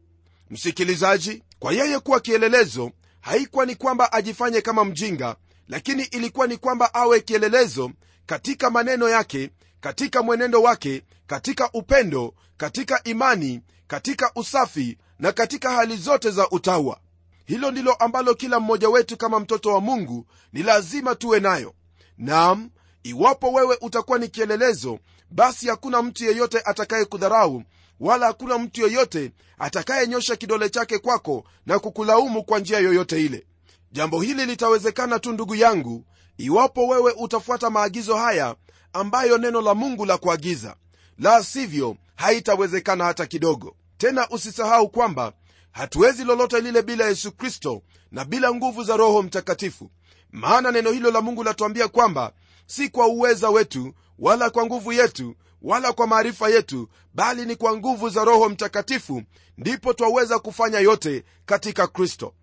Msikilizaji 0.49 1.43
kwa 1.59 1.73
yeye 1.73 1.99
kuwa 1.99 2.19
kielelezo 2.19 2.91
haikuwa 3.21 3.65
ni 3.65 3.75
kwamba 3.75 4.13
ajifanye 4.13 4.61
kama 4.61 4.85
mjinga 4.85 5.35
lakini 5.67 6.03
ilikuwa 6.03 6.47
ni 6.47 6.57
kwamba 6.57 6.93
awe 6.93 7.19
kielelezo 7.19 7.91
katika 8.25 8.69
maneno 8.69 9.09
yake 9.09 9.49
katika 9.79 10.23
mwenendo 10.23 10.61
wake 10.61 11.03
katika 11.27 11.69
upendo 11.73 12.33
katika 12.57 13.03
imani 13.03 13.61
katika 13.87 14.31
usafi 14.35 14.97
na 15.19 15.31
katika 15.31 15.71
hali 15.71 15.97
zote 15.97 16.31
za 16.31 16.49
utawa. 16.49 16.99
Hilo 17.45 17.71
ndilo 17.71 17.93
ambalo 17.93 18.33
kila 18.35 18.59
mmoja 18.59 18.89
wetu 18.89 19.17
kama 19.17 19.39
mtoto 19.39 19.69
wa 19.73 19.81
mungu 19.81 20.25
ni 20.53 20.63
lazima 20.63 21.15
tuwe 21.15 21.39
nayo. 21.39 21.73
Nam 22.17 22.69
iwapo 23.03 23.51
wewe 23.51 23.77
utakuwa 23.81 24.19
ni 24.19 24.27
kielelezo 24.27 24.99
basi 25.31 25.67
hakuna 25.67 26.01
mtu 26.01 26.25
yeyote 26.25 26.61
atakaye 26.65 27.05
kudharau 27.05 27.63
wala 28.01 28.25
hakuna 28.25 28.57
mtu 28.57 28.81
yeyote 28.81 29.31
atakayenyosha 29.59 30.35
kidole 30.35 30.69
chake 30.69 30.97
kwako 30.99 31.43
na 31.65 31.79
kukulaumu 31.79 32.43
kwa 32.43 32.59
njia 32.59 32.79
yoyote 32.79 33.21
ile. 33.25 33.45
Jambo 33.91 34.21
hili 34.21 34.45
litawezekana 34.45 35.19
tu 35.19 35.31
ndugu 35.31 35.55
yangu 35.55 36.05
iwapo 36.37 36.87
wewe 36.87 37.11
utafuata 37.17 37.69
maagizo 37.69 38.15
haya 38.15 38.55
ambayo 38.93 39.37
neno 39.37 39.61
la 39.61 39.73
mungu 39.73 40.05
la 40.05 40.17
kuagiza. 40.17 40.75
La 41.19 41.43
sivyo 41.43 41.95
haitawezekana 42.15 43.05
hata 43.05 43.25
kidogo. 43.25 43.75
Tena 43.97 44.29
usisahau 44.29 44.89
kwamba 44.89 45.33
hatuwezi 45.71 46.23
lolote 46.23 46.59
lile 46.61 46.81
bila 46.81 47.05
yesu 47.07 47.31
kristo 47.31 47.81
na 48.11 48.25
bila 48.25 48.53
nguvu 48.53 48.83
za 48.83 48.97
roho 48.97 49.21
mtakatifu. 49.23 49.91
Maana 50.31 50.71
neno 50.71 50.91
hilo 50.91 51.11
la 51.11 51.21
mungu 51.21 51.43
latuambia 51.43 51.87
kwamba 51.87 52.33
si 52.65 52.89
kwa 52.89 53.07
uweza 53.07 53.49
wetu 53.49 53.93
wala 54.19 54.49
kwa 54.49 54.65
nguvu 54.65 54.93
yetu 54.93 55.35
wala 55.61 55.93
kwa 55.93 56.07
maarifa 56.07 56.49
yetu 56.49 56.89
bali 57.13 57.45
ni 57.45 57.55
kwa 57.55 57.77
nguvu 57.77 58.09
za 58.09 58.23
roho 58.25 58.49
mtakatifu 58.49 59.23
ndipo 59.57 59.93
twaweza 59.93 60.39
kufanya 60.39 60.79
yote 60.79 61.23
katika 61.45 61.87
kristo. 61.87 62.33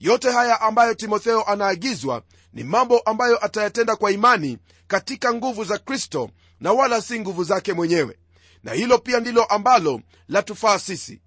Yote 0.00 0.30
haya 0.30 0.60
ambayo 0.60 0.94
timotheo 0.94 1.42
anaagizwa 1.44 2.22
ni 2.52 2.64
mambo 2.64 2.98
ambayo 2.98 3.44
atayatenda 3.44 3.96
kwa 3.96 4.10
imani 4.12 4.58
katika 4.86 5.34
nguvu 5.34 5.64
za 5.64 5.78
kristo 5.78 6.30
na 6.60 6.72
wala 6.72 7.02
si 7.02 7.20
nguvu 7.20 7.44
zake 7.44 7.72
mwenyewe. 7.72 8.18
Na 8.62 8.72
hilo 8.72 8.98
pia 8.98 9.20
ndilo 9.20 9.44
ambalo 9.44 10.00
latufaa 10.28 10.78
sisi. 10.78 11.20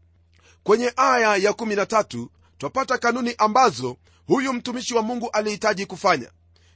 Kwenye 0.64 0.94
aya 0.96 1.36
ya 1.36 1.52
13 1.52 2.28
twapata 2.58 2.98
kanuni 2.98 3.36
ambazo 3.38 3.98
huyu 4.28 4.54
mtumishi 4.54 4.94
wa 4.94 5.02
mungu 5.02 5.30
alihitaji 5.34 5.86
kufanya. 5.86 6.32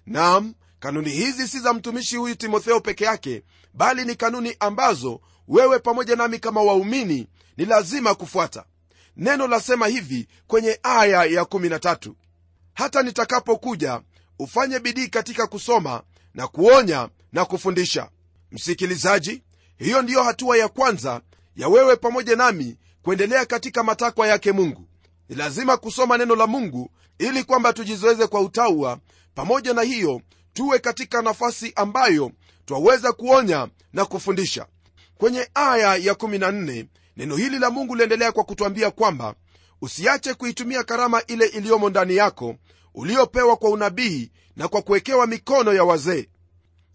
Nam 0.06 0.54
kanuni 0.80 1.10
hizi 1.10 1.48
si 1.48 1.60
za 1.60 1.74
mtumishi 1.74 2.16
huyu 2.18 2.36
timotheo 2.36 2.80
peke 2.80 3.04
yake 3.04 3.44
bali 3.74 4.06
ni 4.06 4.16
kanuni 4.16 4.56
ambazo 4.60 5.22
wewe 5.48 5.80
pamoja 5.80 6.16
nami 6.16 6.40
kama 6.40 6.62
waumini 6.62 7.28
ni 7.58 7.66
lazima 7.66 8.16
kufuata. 8.16 8.66
Neno 9.18 9.48
lasema 9.48 9.88
hivi 9.88 10.28
kwenye 10.48 10.80
aya 10.84 11.24
ya 11.26 11.42
13 11.44 12.12
hata 12.74 13.02
nitakapokuja 13.04 14.02
ufanye 14.40 14.80
bidii 14.80 15.08
katika 15.08 15.48
kusoma 15.48 16.04
na 16.34 16.48
kuonya 16.48 17.10
na 17.32 17.46
kufundisha. 17.46 18.10
Msikilizaji 18.52 19.44
hiyo 19.78 20.02
ndiyo 20.02 20.24
hatua 20.24 20.58
ya 20.58 20.68
kwanza 20.68 21.22
ya 21.56 21.68
wewe 21.68 21.96
pamoja 21.96 22.36
nami 22.36 22.78
kuendelea 23.02 23.46
katika 23.46 23.84
matakwa 23.84 24.28
yake 24.28 24.52
mungu. 24.52 24.88
Ni 25.30 25.36
lazima 25.36 25.78
kusoma 25.78 26.18
neno 26.18 26.36
la 26.36 26.48
mungu 26.48 26.92
ili 27.20 27.44
kwamba 27.44 27.74
tujizoeze 27.74 28.28
kwa 28.28 28.42
utaua 28.42 29.00
pamoja 29.36 29.74
na 29.74 29.82
hiyo 29.82 30.22
tuwe 30.56 30.80
katika 30.80 31.22
nafasi 31.22 31.74
ambayo 31.76 32.32
twaweza 32.66 33.12
kuonya 33.14 33.68
na 33.94 34.06
kufundisha. 34.06 34.66
Kwenye 35.18 35.50
aya 35.54 35.96
ya 35.96 36.14
14 36.14 36.86
neno 37.18 37.36
hili 37.36 37.60
la 37.60 37.70
mungu 37.70 37.96
liendelea 37.96 38.32
kwa 38.32 38.44
kutwambia 38.44 38.92
kwamba 38.92 39.36
usiache 39.82 40.34
kuitumia 40.34 40.84
karama 40.84 41.24
ile 41.28 41.46
iliyomo 41.46 41.90
ndani 41.90 42.16
yako 42.16 42.56
uliopewa 42.94 43.56
kwa 43.58 43.70
unabii 43.70 44.32
na 44.56 44.68
kwa 44.68 44.82
kuwekewa 44.82 45.28
mikono 45.28 45.74
ya 45.74 45.84
wazee. 45.84 46.30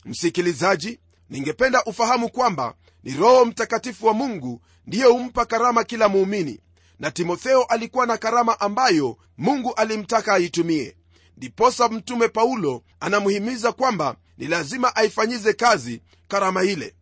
Msikilizaji 0.05 0.99
ningependa 1.31 1.85
ufahamu 1.85 2.29
kwamba 2.29 2.75
ni 3.03 3.13
roho 3.13 3.45
mtakatifu 3.45 4.07
wa 4.07 4.15
mungu 4.15 4.61
ndiye 4.87 5.05
humpa 5.05 5.45
karama 5.47 5.85
kila 5.85 6.09
muumini 6.09 6.61
na 6.99 7.11
timotheo 7.11 7.63
alikuwa 7.65 8.07
na 8.07 8.17
karama 8.17 8.61
ambayo 8.61 9.17
mungu 9.39 9.75
alimtaka 9.75 10.35
aitumie 10.35 10.97
ndiposa 11.41 11.89
mtume 11.89 12.29
paulo 12.29 12.83
anamhimiza 13.01 13.73
kwamba 13.73 14.17
ni 14.39 14.47
lazima 14.47 14.97
aifanyize 14.97 15.53
kazi 15.53 16.03
karama 16.29 16.65
ile. 16.65 16.95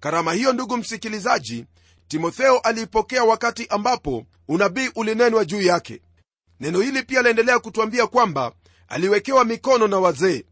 Karama 0.00 0.32
hiyo 0.32 0.52
ndugu 0.52 0.76
msikilizaji 0.76 1.66
timotheo 2.08 2.58
aliipokea 2.58 3.24
wakati 3.24 3.66
ambapo 3.66 4.24
unabii 4.48 4.90
ulinenwa 4.94 5.44
juu 5.44 5.60
yake. 5.62 6.00
Neno 6.60 6.80
hili 6.80 7.02
pia 7.02 7.22
laendelea 7.22 7.58
kutwambia 7.58 8.06
kwamba 8.06 8.52
aliwekewa 8.88 9.44
mikono 9.44 9.88
na 9.88 9.98
wazee. 9.98 10.44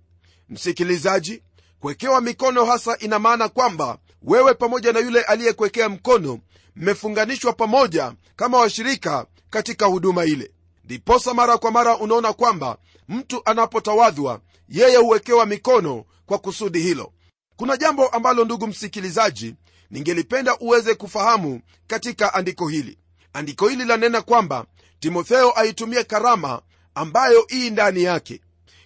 Msikilizaji 0.49 1.43
kuwekewa 1.81 2.21
mikono 2.21 2.65
hasa 2.65 2.99
ina 2.99 3.19
maana 3.19 3.49
kwamba 3.49 3.99
wewe 4.23 4.55
pamoja 4.55 4.93
na 4.93 4.99
yule 5.01 5.23
aliyekuwekea 5.23 5.89
mkono 5.89 6.39
mmefunganishwa 6.77 7.53
pamoja 7.53 8.13
kama 8.37 8.59
washirika 8.59 9.27
katika 9.51 9.87
huduma 9.87 10.25
ile 10.25 10.52
ndiposa 10.85 11.35
mara 11.35 11.59
kwa 11.59 11.71
mara 11.71 11.97
unaona 11.97 12.33
kwamba 12.33 12.79
mtu 13.09 13.43
anapotawadhwa 13.45 14.41
yeye 14.69 14.97
huwekewa 14.97 15.47
mikono 15.47 16.05
kwa 16.27 16.39
kusudi 16.39 16.81
hilo. 16.81 17.13
Kuna 17.57 17.77
jambo 17.77 18.09
ambalo 18.09 18.45
ndugu 18.45 18.67
msikilizaji 18.67 19.55
ningelipenda 19.91 20.59
uweze 20.59 20.95
kufahamu 20.95 21.61
katika 21.87 22.35
andiko 22.35 22.69
hili. 22.69 22.99
Andiko 23.33 23.69
hili 23.69 23.85
lanena 23.85 24.23
kwamba 24.23 24.67
timotheo 25.01 25.59
aitumie 25.59 26.05
karama 26.05 26.63
ambayo 26.95 27.47
ii 27.53 27.71
ndani 27.71 28.03
yake. 28.03 28.41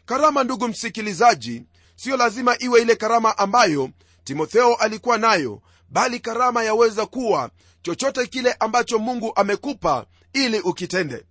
Karama 0.06 0.44
ndugu 0.44 0.68
msikilizaji 0.68 1.62
siyo 1.96 2.16
lazima 2.16 2.56
iwe 2.58 2.82
ile 2.82 2.96
karama 2.96 3.38
ambayo 3.38 3.90
timotheo 4.24 4.74
alikuwa 4.74 5.18
nayo 5.18 5.62
bali 5.88 6.20
karama 6.20 6.64
yaweza 6.64 7.06
kuwa 7.06 7.50
chochote 7.82 8.26
kile 8.26 8.52
ambacho 8.52 8.98
mungu 8.98 9.32
amekupa 9.36 10.06
ili 10.32 10.60
ukitende 10.60 11.24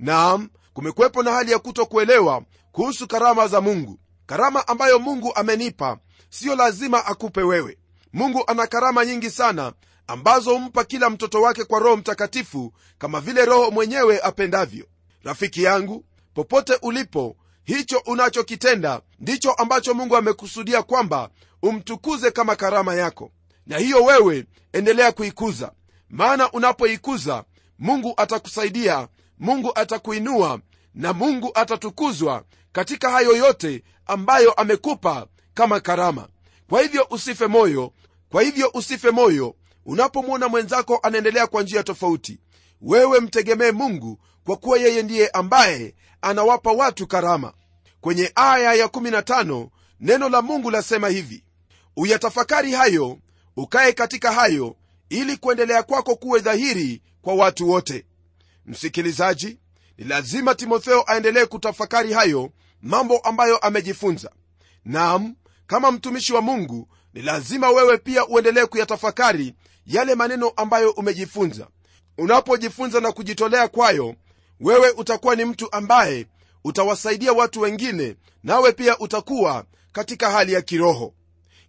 naam 0.00 0.48
kumekuwepo 0.72 1.22
na 1.22 1.32
hali 1.32 1.52
ya 1.52 1.58
kutokuelewa 1.58 2.42
kuhusu 2.72 3.06
karama 3.06 3.48
za 3.48 3.60
mungu. 3.60 3.98
Karama 4.26 4.68
ambayo 4.68 4.98
mungu 4.98 5.34
amenipa 5.34 5.98
siyo 6.30 6.54
lazima 6.56 7.06
akupe 7.06 7.42
wewe. 7.42 7.78
Mungu 8.12 8.44
ana 8.46 8.66
karama 8.66 9.04
nyingi 9.04 9.30
sana 9.30 9.72
ambazo 10.06 10.52
humpa 10.52 10.84
kila 10.84 11.10
mtoto 11.10 11.42
wake 11.42 11.64
kwa 11.64 11.78
roho 11.80 11.96
mtakatifu 11.96 12.72
kama 12.98 13.20
vile 13.20 13.44
roho 13.44 13.70
mwenyewe 13.70 14.20
apendavyo. 14.22 14.86
Rafiki 15.22 15.62
yangu 15.62 16.04
popote 16.34 16.78
ulipo 16.82 17.36
hicho 17.64 18.02
unachokitenda 18.06 19.00
ndicho 19.18 19.52
ambacho 19.52 19.94
mungu 19.94 20.16
amekusudia 20.16 20.82
kwamba 20.82 21.30
umtukuze 21.62 22.30
kama 22.30 22.56
karama 22.56 22.94
yako. 22.94 23.30
Na 23.66 23.78
hiyo 23.78 24.04
wewe 24.04 24.46
endelea 24.72 25.12
kuikuza. 25.12 25.72
Maana 26.08 26.52
unapoikuza 26.52 27.44
mungu 27.78 28.14
atakusaidia 28.16 29.08
mungu 29.40 29.72
atakuinua 29.74 30.60
na 30.94 31.12
mungu 31.12 31.50
atatukuzwa 31.54 32.44
katika 32.72 33.10
hayo 33.10 33.36
yote 33.36 33.82
ambayo 34.06 34.52
amekupa 34.52 35.26
kama 35.54 35.80
karama. 35.80 36.28
Kwa 36.68 36.82
hivyo 36.82 37.06
usife 37.10 37.46
moyo 37.46 37.92
kwa 38.30 38.42
hivyo 38.42 38.70
usife 38.74 39.10
moyo. 39.10 39.54
Unapomwona 39.86 40.48
mwenzako 40.48 40.98
anaendelea 41.02 41.46
kwa 41.46 41.62
njia 41.62 41.82
tofauti 41.82 42.38
wewe 42.80 43.20
mtegemee 43.20 43.70
mungu 43.70 44.18
kwa 44.44 44.56
kuwa 44.56 44.78
yeye 44.78 45.02
ndiye 45.02 45.28
ambaye 45.28 45.94
anawapa 46.22 46.72
watu 46.72 47.06
karama. 47.06 47.52
Kwenye 48.00 48.32
aya 48.34 48.86
ya15 48.86 49.68
neno 50.00 50.28
la 50.28 50.42
mungu 50.42 50.70
lasema 50.70 51.08
hivi 51.08 51.44
uyatafakari 51.96 52.72
hayo 52.72 53.18
ukaye 53.56 53.92
katika 53.92 54.32
hayo 54.32 54.76
ili 55.08 55.36
kuendelea 55.36 55.82
kwako 55.82 56.16
kuwe 56.16 56.40
dhahiri 56.40 57.02
kwa 57.22 57.34
watu 57.34 57.68
wote 57.70 58.04
msikilizaji 58.70 59.58
ni 59.98 60.04
lazima 60.04 60.54
timotheo 60.54 61.04
aendelee 61.06 61.44
kutafakari 61.46 62.12
hayo 62.12 62.50
mambo 62.82 63.18
ambayo 63.18 63.58
amejifunza. 63.58 64.30
Nam 64.84 65.34
kama 65.66 65.90
mtumishi 65.92 66.32
wa 66.32 66.40
mungu 66.42 66.88
ni 67.14 67.22
lazima 67.22 67.70
wewe 67.70 67.98
pia 67.98 68.26
uendelee 68.26 68.66
kuyatafakari 68.66 69.54
yale 69.86 70.14
maneno 70.14 70.48
ambayo 70.56 70.90
umejifunza. 70.90 71.68
Unapojifunza 72.18 73.00
na 73.00 73.12
kujitolea 73.12 73.68
kwayo 73.68 74.14
wewe 74.60 74.90
utakuwa 74.90 75.36
ni 75.36 75.44
mtu 75.44 75.72
ambaye 75.72 76.26
utawasaidia 76.64 77.32
watu 77.32 77.60
wengine 77.60 78.16
nawe 78.42 78.72
pia 78.72 78.98
utakuwa 78.98 79.64
katika 79.92 80.30
hali 80.30 80.52
ya 80.52 80.62
kiroho. 80.62 81.14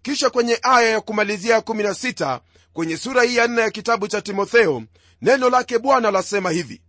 Kisha 0.01 0.29
kwenye 0.29 0.59
aya 0.61 0.89
ya 0.89 1.01
kumalizia 1.01 1.55
ya 1.55 1.61
16 1.61 2.39
kwenye 2.73 2.97
sura 2.97 3.23
hii 3.23 3.35
ya 3.35 3.47
4 3.47 3.59
ya 3.59 3.71
kitabu 3.71 4.07
cha 4.07 4.21
timotheo 4.21 4.83
neno 5.21 5.49
lake 5.49 5.79
bwana 5.79 6.11
lasema 6.11 6.49
hivi 6.51 6.81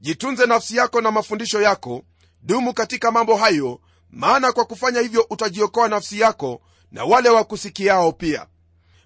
jitunze 0.00 0.46
nafsi 0.46 0.76
yako 0.76 1.00
na 1.00 1.10
mafundisho 1.10 1.62
yako. 1.62 2.02
Dumu 2.42 2.74
katika 2.74 3.10
mambo 3.10 3.36
hayo 3.36 3.80
maana 4.10 4.52
kwa 4.52 4.64
kufanya 4.64 5.00
hivyo 5.00 5.26
utajiokoa 5.30 5.88
nafsi 5.88 6.20
yako 6.20 6.60
na 6.92 7.04
wale 7.04 7.28
wakusikiao 7.28 8.12
pia. 8.12 8.46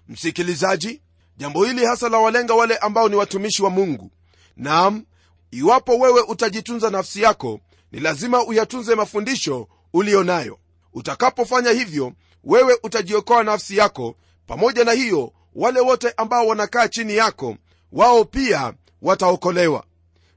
Msikilizaji 0.07 1.01
jambo 1.37 1.65
hili 1.65 1.85
hasa 1.85 2.09
la 2.09 2.17
walenga 2.17 2.53
wale 2.53 2.77
ambao 2.77 3.09
ni 3.09 3.15
watumishi 3.15 3.63
wa 3.63 3.69
mungu. 3.69 4.11
Nam 4.57 5.05
iwapo 5.51 5.97
wewe 5.97 6.21
utajitunza 6.21 6.89
nafsi 6.89 7.21
yako 7.21 7.59
ni 7.91 7.99
lazima 7.99 8.43
uyatunze 8.45 8.95
mafundisho 8.95 9.67
uliyo 9.93 10.23
nayo. 10.23 10.59
Utakapofanya 10.93 11.71
hivyo 11.71 12.13
wewe 12.43 12.77
utajiokoa 12.83 13.43
nafsi 13.43 13.77
yako. 13.77 14.15
Pamoja 14.47 14.83
na 14.83 14.91
hiyo 14.91 15.33
wale 15.55 15.79
wote 15.79 16.13
ambao 16.17 16.47
wanakaa 16.47 16.87
chini 16.87 17.15
yako 17.15 17.57
wao 17.91 18.25
pia 18.25 18.73
wataokolewa 19.01 19.83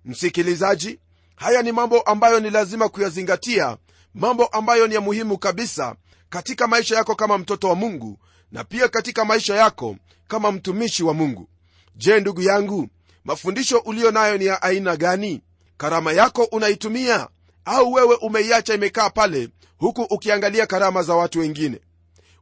msikilizaji 0.09 0.99
haya 1.37 1.62
ni 1.62 1.73
mambo 1.73 2.01
ambayo 2.01 2.40
ni 2.40 2.51
lazima 2.51 2.88
kuyazingatia 2.88 3.77
mambo 4.14 4.47
ambayo 4.47 4.87
ni 4.87 4.94
ya 4.94 5.01
muhimu 5.01 5.38
kabisa 5.38 5.94
katika 6.31 6.66
maisha 6.66 6.97
yako 6.97 7.14
kama 7.14 7.38
mtoto 7.38 7.68
wa 7.68 7.75
mungu 7.75 8.18
na 8.53 8.64
pia 8.64 8.88
katika 8.88 9.25
maisha 9.25 9.57
yako 9.57 9.97
kama 10.29 10.53
mtumishi 10.53 11.03
wa 11.03 11.14
mungu. 11.14 11.49
Je 11.97 12.21
ndugu 12.21 12.42
yangu 12.42 12.88
mafundisho 13.25 13.79
uliyo 13.79 14.11
nayo 14.11 14.38
ni 14.38 14.44
ya 14.44 14.62
aina 14.62 14.97
gani? 14.97 15.42
Karama 15.77 16.12
yako 16.12 16.44
unaitumia? 16.44 17.29
Au 17.64 17.92
wewe 17.92 18.14
umeiacha 18.14 18.75
imekaa 18.75 19.11
pale 19.11 19.49
huku 19.79 20.03
ukiangalia 20.03 20.66
karama 20.66 21.03
za 21.03 21.14
watu 21.14 21.38
wengine? 21.38 21.81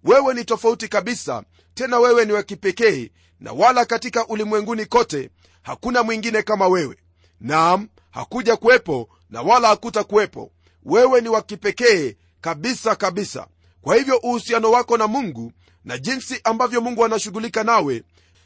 Wewe 0.05 0.35
ni 0.35 0.45
tofauti 0.45 0.89
kabisa 0.89 1.43
tena 1.75 1.99
wewe 1.99 2.25
ni 2.25 2.33
wa 2.33 2.43
kipekee 2.43 3.11
na 3.41 3.53
wala 3.53 3.85
katika 3.85 4.27
ulimwenguni 4.27 4.87
kote 4.87 5.31
hakuna 5.63 6.03
mwingine 6.03 6.43
kama 6.43 6.69
wewe 6.69 6.97
naam 7.41 7.89
hakuja 8.11 8.57
kuwepo 8.57 9.09
na 9.31 9.43
wala 9.43 9.69
hakuta 9.69 10.05
kuwepo 10.05 10.51
wewe 10.85 11.21
ni 11.21 11.29
wa 11.29 11.43
kipekee 11.43 12.17
kabisa 12.41 12.97
kabisa. 12.97 13.47
Kwa 13.83 13.97
hivyo 13.97 14.17
uhusiano 14.17 14.71
wako 14.71 14.97
na 14.97 15.07
mungu 15.07 15.53
na 15.85 15.99
jinsi 15.99 16.41
ambavyo 16.45 16.81
mungu 16.81 17.05
anashughulika 17.05 17.65
nawe 17.65 18.03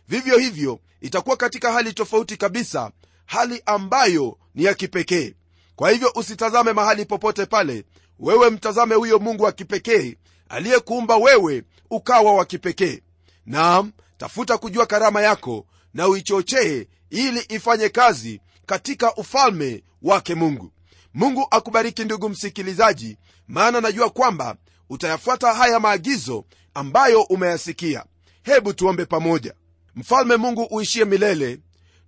vivyo 0.09 0.39
hivyo 0.39 0.81
itakuwa 1.01 1.37
katika 1.37 1.73
hali 1.73 1.93
tofauti 1.93 2.37
kabisa 2.37 2.91
hali 3.27 3.63
ambayo 3.67 4.39
ni 4.55 4.65
ya 4.65 4.75
kipekee. 4.75 5.35
Kwa 5.77 5.91
hivyo 5.91 6.13
usitazame 6.15 6.73
mahali 6.73 7.05
popote 7.05 7.47
pale. 7.47 7.85
Wewe 8.19 8.51
mtazame 8.51 8.95
huyo 8.95 9.19
mungu 9.19 9.45
wa 9.45 9.53
kipekee 9.53 10.17
aliyekuumba 10.49 11.17
wewe 11.17 11.63
ukawa 11.91 12.35
wa 12.35 12.45
kipekee. 12.45 13.01
Naam 13.47 13.93
tafuta 14.19 14.59
kujua 14.59 14.87
karama 14.87 15.23
yako 15.23 15.67
na 15.95 16.09
uichochee 16.09 16.87
ili 17.11 17.41
ifanye 17.49 17.89
kazi 17.89 18.41
katika 18.71 19.15
ufalme 19.15 19.85
wake 20.03 20.35
mungu. 20.35 20.73
Mungu 21.15 21.47
akubariki 21.51 22.05
ndugu 22.05 22.29
msikilizaji 22.29 23.19
maana 23.49 23.81
najua 23.81 24.11
kwamba 24.11 24.57
utayafuata 24.91 25.55
haya 25.55 25.81
maagizo 25.81 26.45
ambayo 26.75 27.23
umeyasikia. 27.23 28.05
Hebu 28.43 28.73
tuombe 28.73 29.05
pamoja. 29.07 29.55
Mfalme 29.95 30.37
mungu 30.37 30.63
uishie 30.71 31.05
milele 31.05 31.59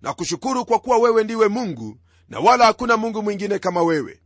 na 0.03 0.13
kushukuru 0.15 0.65
kwa 0.65 0.79
kuwa 0.79 0.99
wewe 0.99 1.25
ndiwe 1.25 1.49
mungu 1.49 1.99
na 2.29 2.41
wala 2.41 2.67
hakuna 2.67 2.97
mungu 2.97 3.23
mwingine 3.23 3.59
kama 3.59 3.83
wewe. 3.83 4.21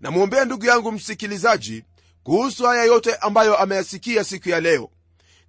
Namwombea 0.00 0.44
ndugu 0.44 0.66
yangu 0.66 0.92
msikilizaji 0.92 1.84
kuhusu 2.22 2.64
haya 2.66 2.84
yote 2.84 3.14
ambayo 3.14 3.56
ameyasikia 3.56 4.24
siku 4.24 4.48
ya 4.48 4.60
leo. 4.60 4.90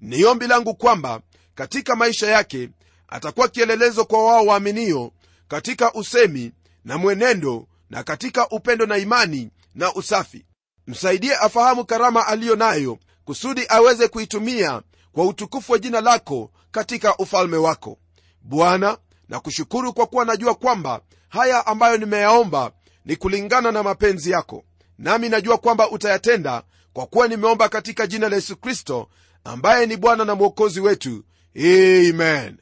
Ni 0.02 0.26
ombi 0.26 0.48
langu 0.48 0.76
kwamba 0.76 1.22
katika 1.56 1.96
maisha 1.96 2.28
yake 2.28 2.70
atakuwa 3.08 3.48
kielelezo 3.48 4.06
kwa 4.06 4.26
wao 4.26 4.46
waaminio 4.46 5.12
katika 5.54 5.94
usemi 5.94 6.52
na 6.86 6.98
mwenendo 6.98 7.68
na 7.90 8.04
katika 8.04 8.50
upendo 8.50 8.86
na 8.86 8.98
imani 8.98 9.50
na 9.76 9.94
usafi. 9.94 10.46
Msaidie 10.88 11.36
afahamu 11.36 11.86
karama 11.86 12.28
aliyo 12.28 12.56
nayo 12.56 12.98
kusudi 13.26 13.66
aweze 13.70 14.08
kuitumia 14.08 14.82
kwa 15.12 15.26
utukufu 15.26 15.72
wa 15.72 15.80
jina 15.80 16.02
lako 16.02 16.52
katika 16.72 17.18
ufalme 17.18 17.58
wako. 17.58 17.98
Bwana 18.42 18.98
na 19.30 19.40
kushukuru 19.40 19.94
kwa 19.94 20.08
kuwa 20.08 20.26
najua 20.26 20.56
kwamba 20.56 21.02
haya 21.30 21.68
ambayo 21.68 21.98
nimeyaomba 21.98 22.72
ni 23.06 23.16
kulingana 23.16 23.72
na 23.72 23.84
mapenzi 23.84 24.32
yako. 24.32 24.64
Nami 24.98 25.30
najua 25.30 25.58
kwamba 25.58 25.90
utayatenda 25.90 26.64
kwa 26.94 27.06
kuwa 27.06 27.28
nimeomba 27.28 27.70
katika 27.70 28.08
jina 28.08 28.30
la 28.30 28.36
yesu 28.36 28.58
kristo 28.58 29.10
ambaye 29.44 29.86
ni 29.86 29.98
bwana 29.98 30.26
na 30.26 30.36
mwokozi 30.36 30.80
wetu. 30.80 31.24
Amen. 31.56 32.58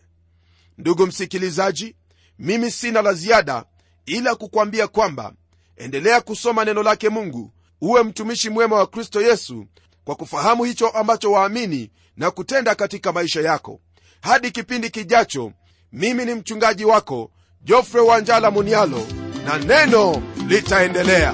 Ndugu 0.78 1.08
msikilizaji 1.08 1.95
mimi 2.39 2.71
sina 2.71 3.02
la 3.02 3.13
ziada 3.13 3.65
ila 4.06 4.36
kukwambia 4.36 4.88
kwamba 4.88 5.34
endelea 5.78 6.21
kusoma 6.21 6.65
neno 6.65 6.84
lake 6.84 7.10
mungu 7.10 7.52
uwe 7.82 8.04
mtumishi 8.04 8.50
mwema 8.50 8.76
wa 8.76 8.88
kristo 8.88 9.21
yesu 9.21 9.65
kwa 10.04 10.15
kufahamu 10.15 10.63
hicho 10.63 10.88
ambacho 10.89 11.32
waamini 11.32 11.91
na 12.17 12.32
kutenda 12.32 12.76
katika 12.76 13.12
maisha 13.12 13.41
yako. 13.41 13.80
Hadi 14.21 14.52
kipindi 14.52 14.89
kijacho 14.89 15.52
mimi 15.91 16.26
ni 16.26 16.34
mchungaji 16.34 16.86
wako 16.86 17.32
jofre 17.62 18.02
wanjala 18.02 18.52
munialo 18.52 19.08
na 19.45 19.58
neno 19.58 20.21
litaendelea 20.47 21.34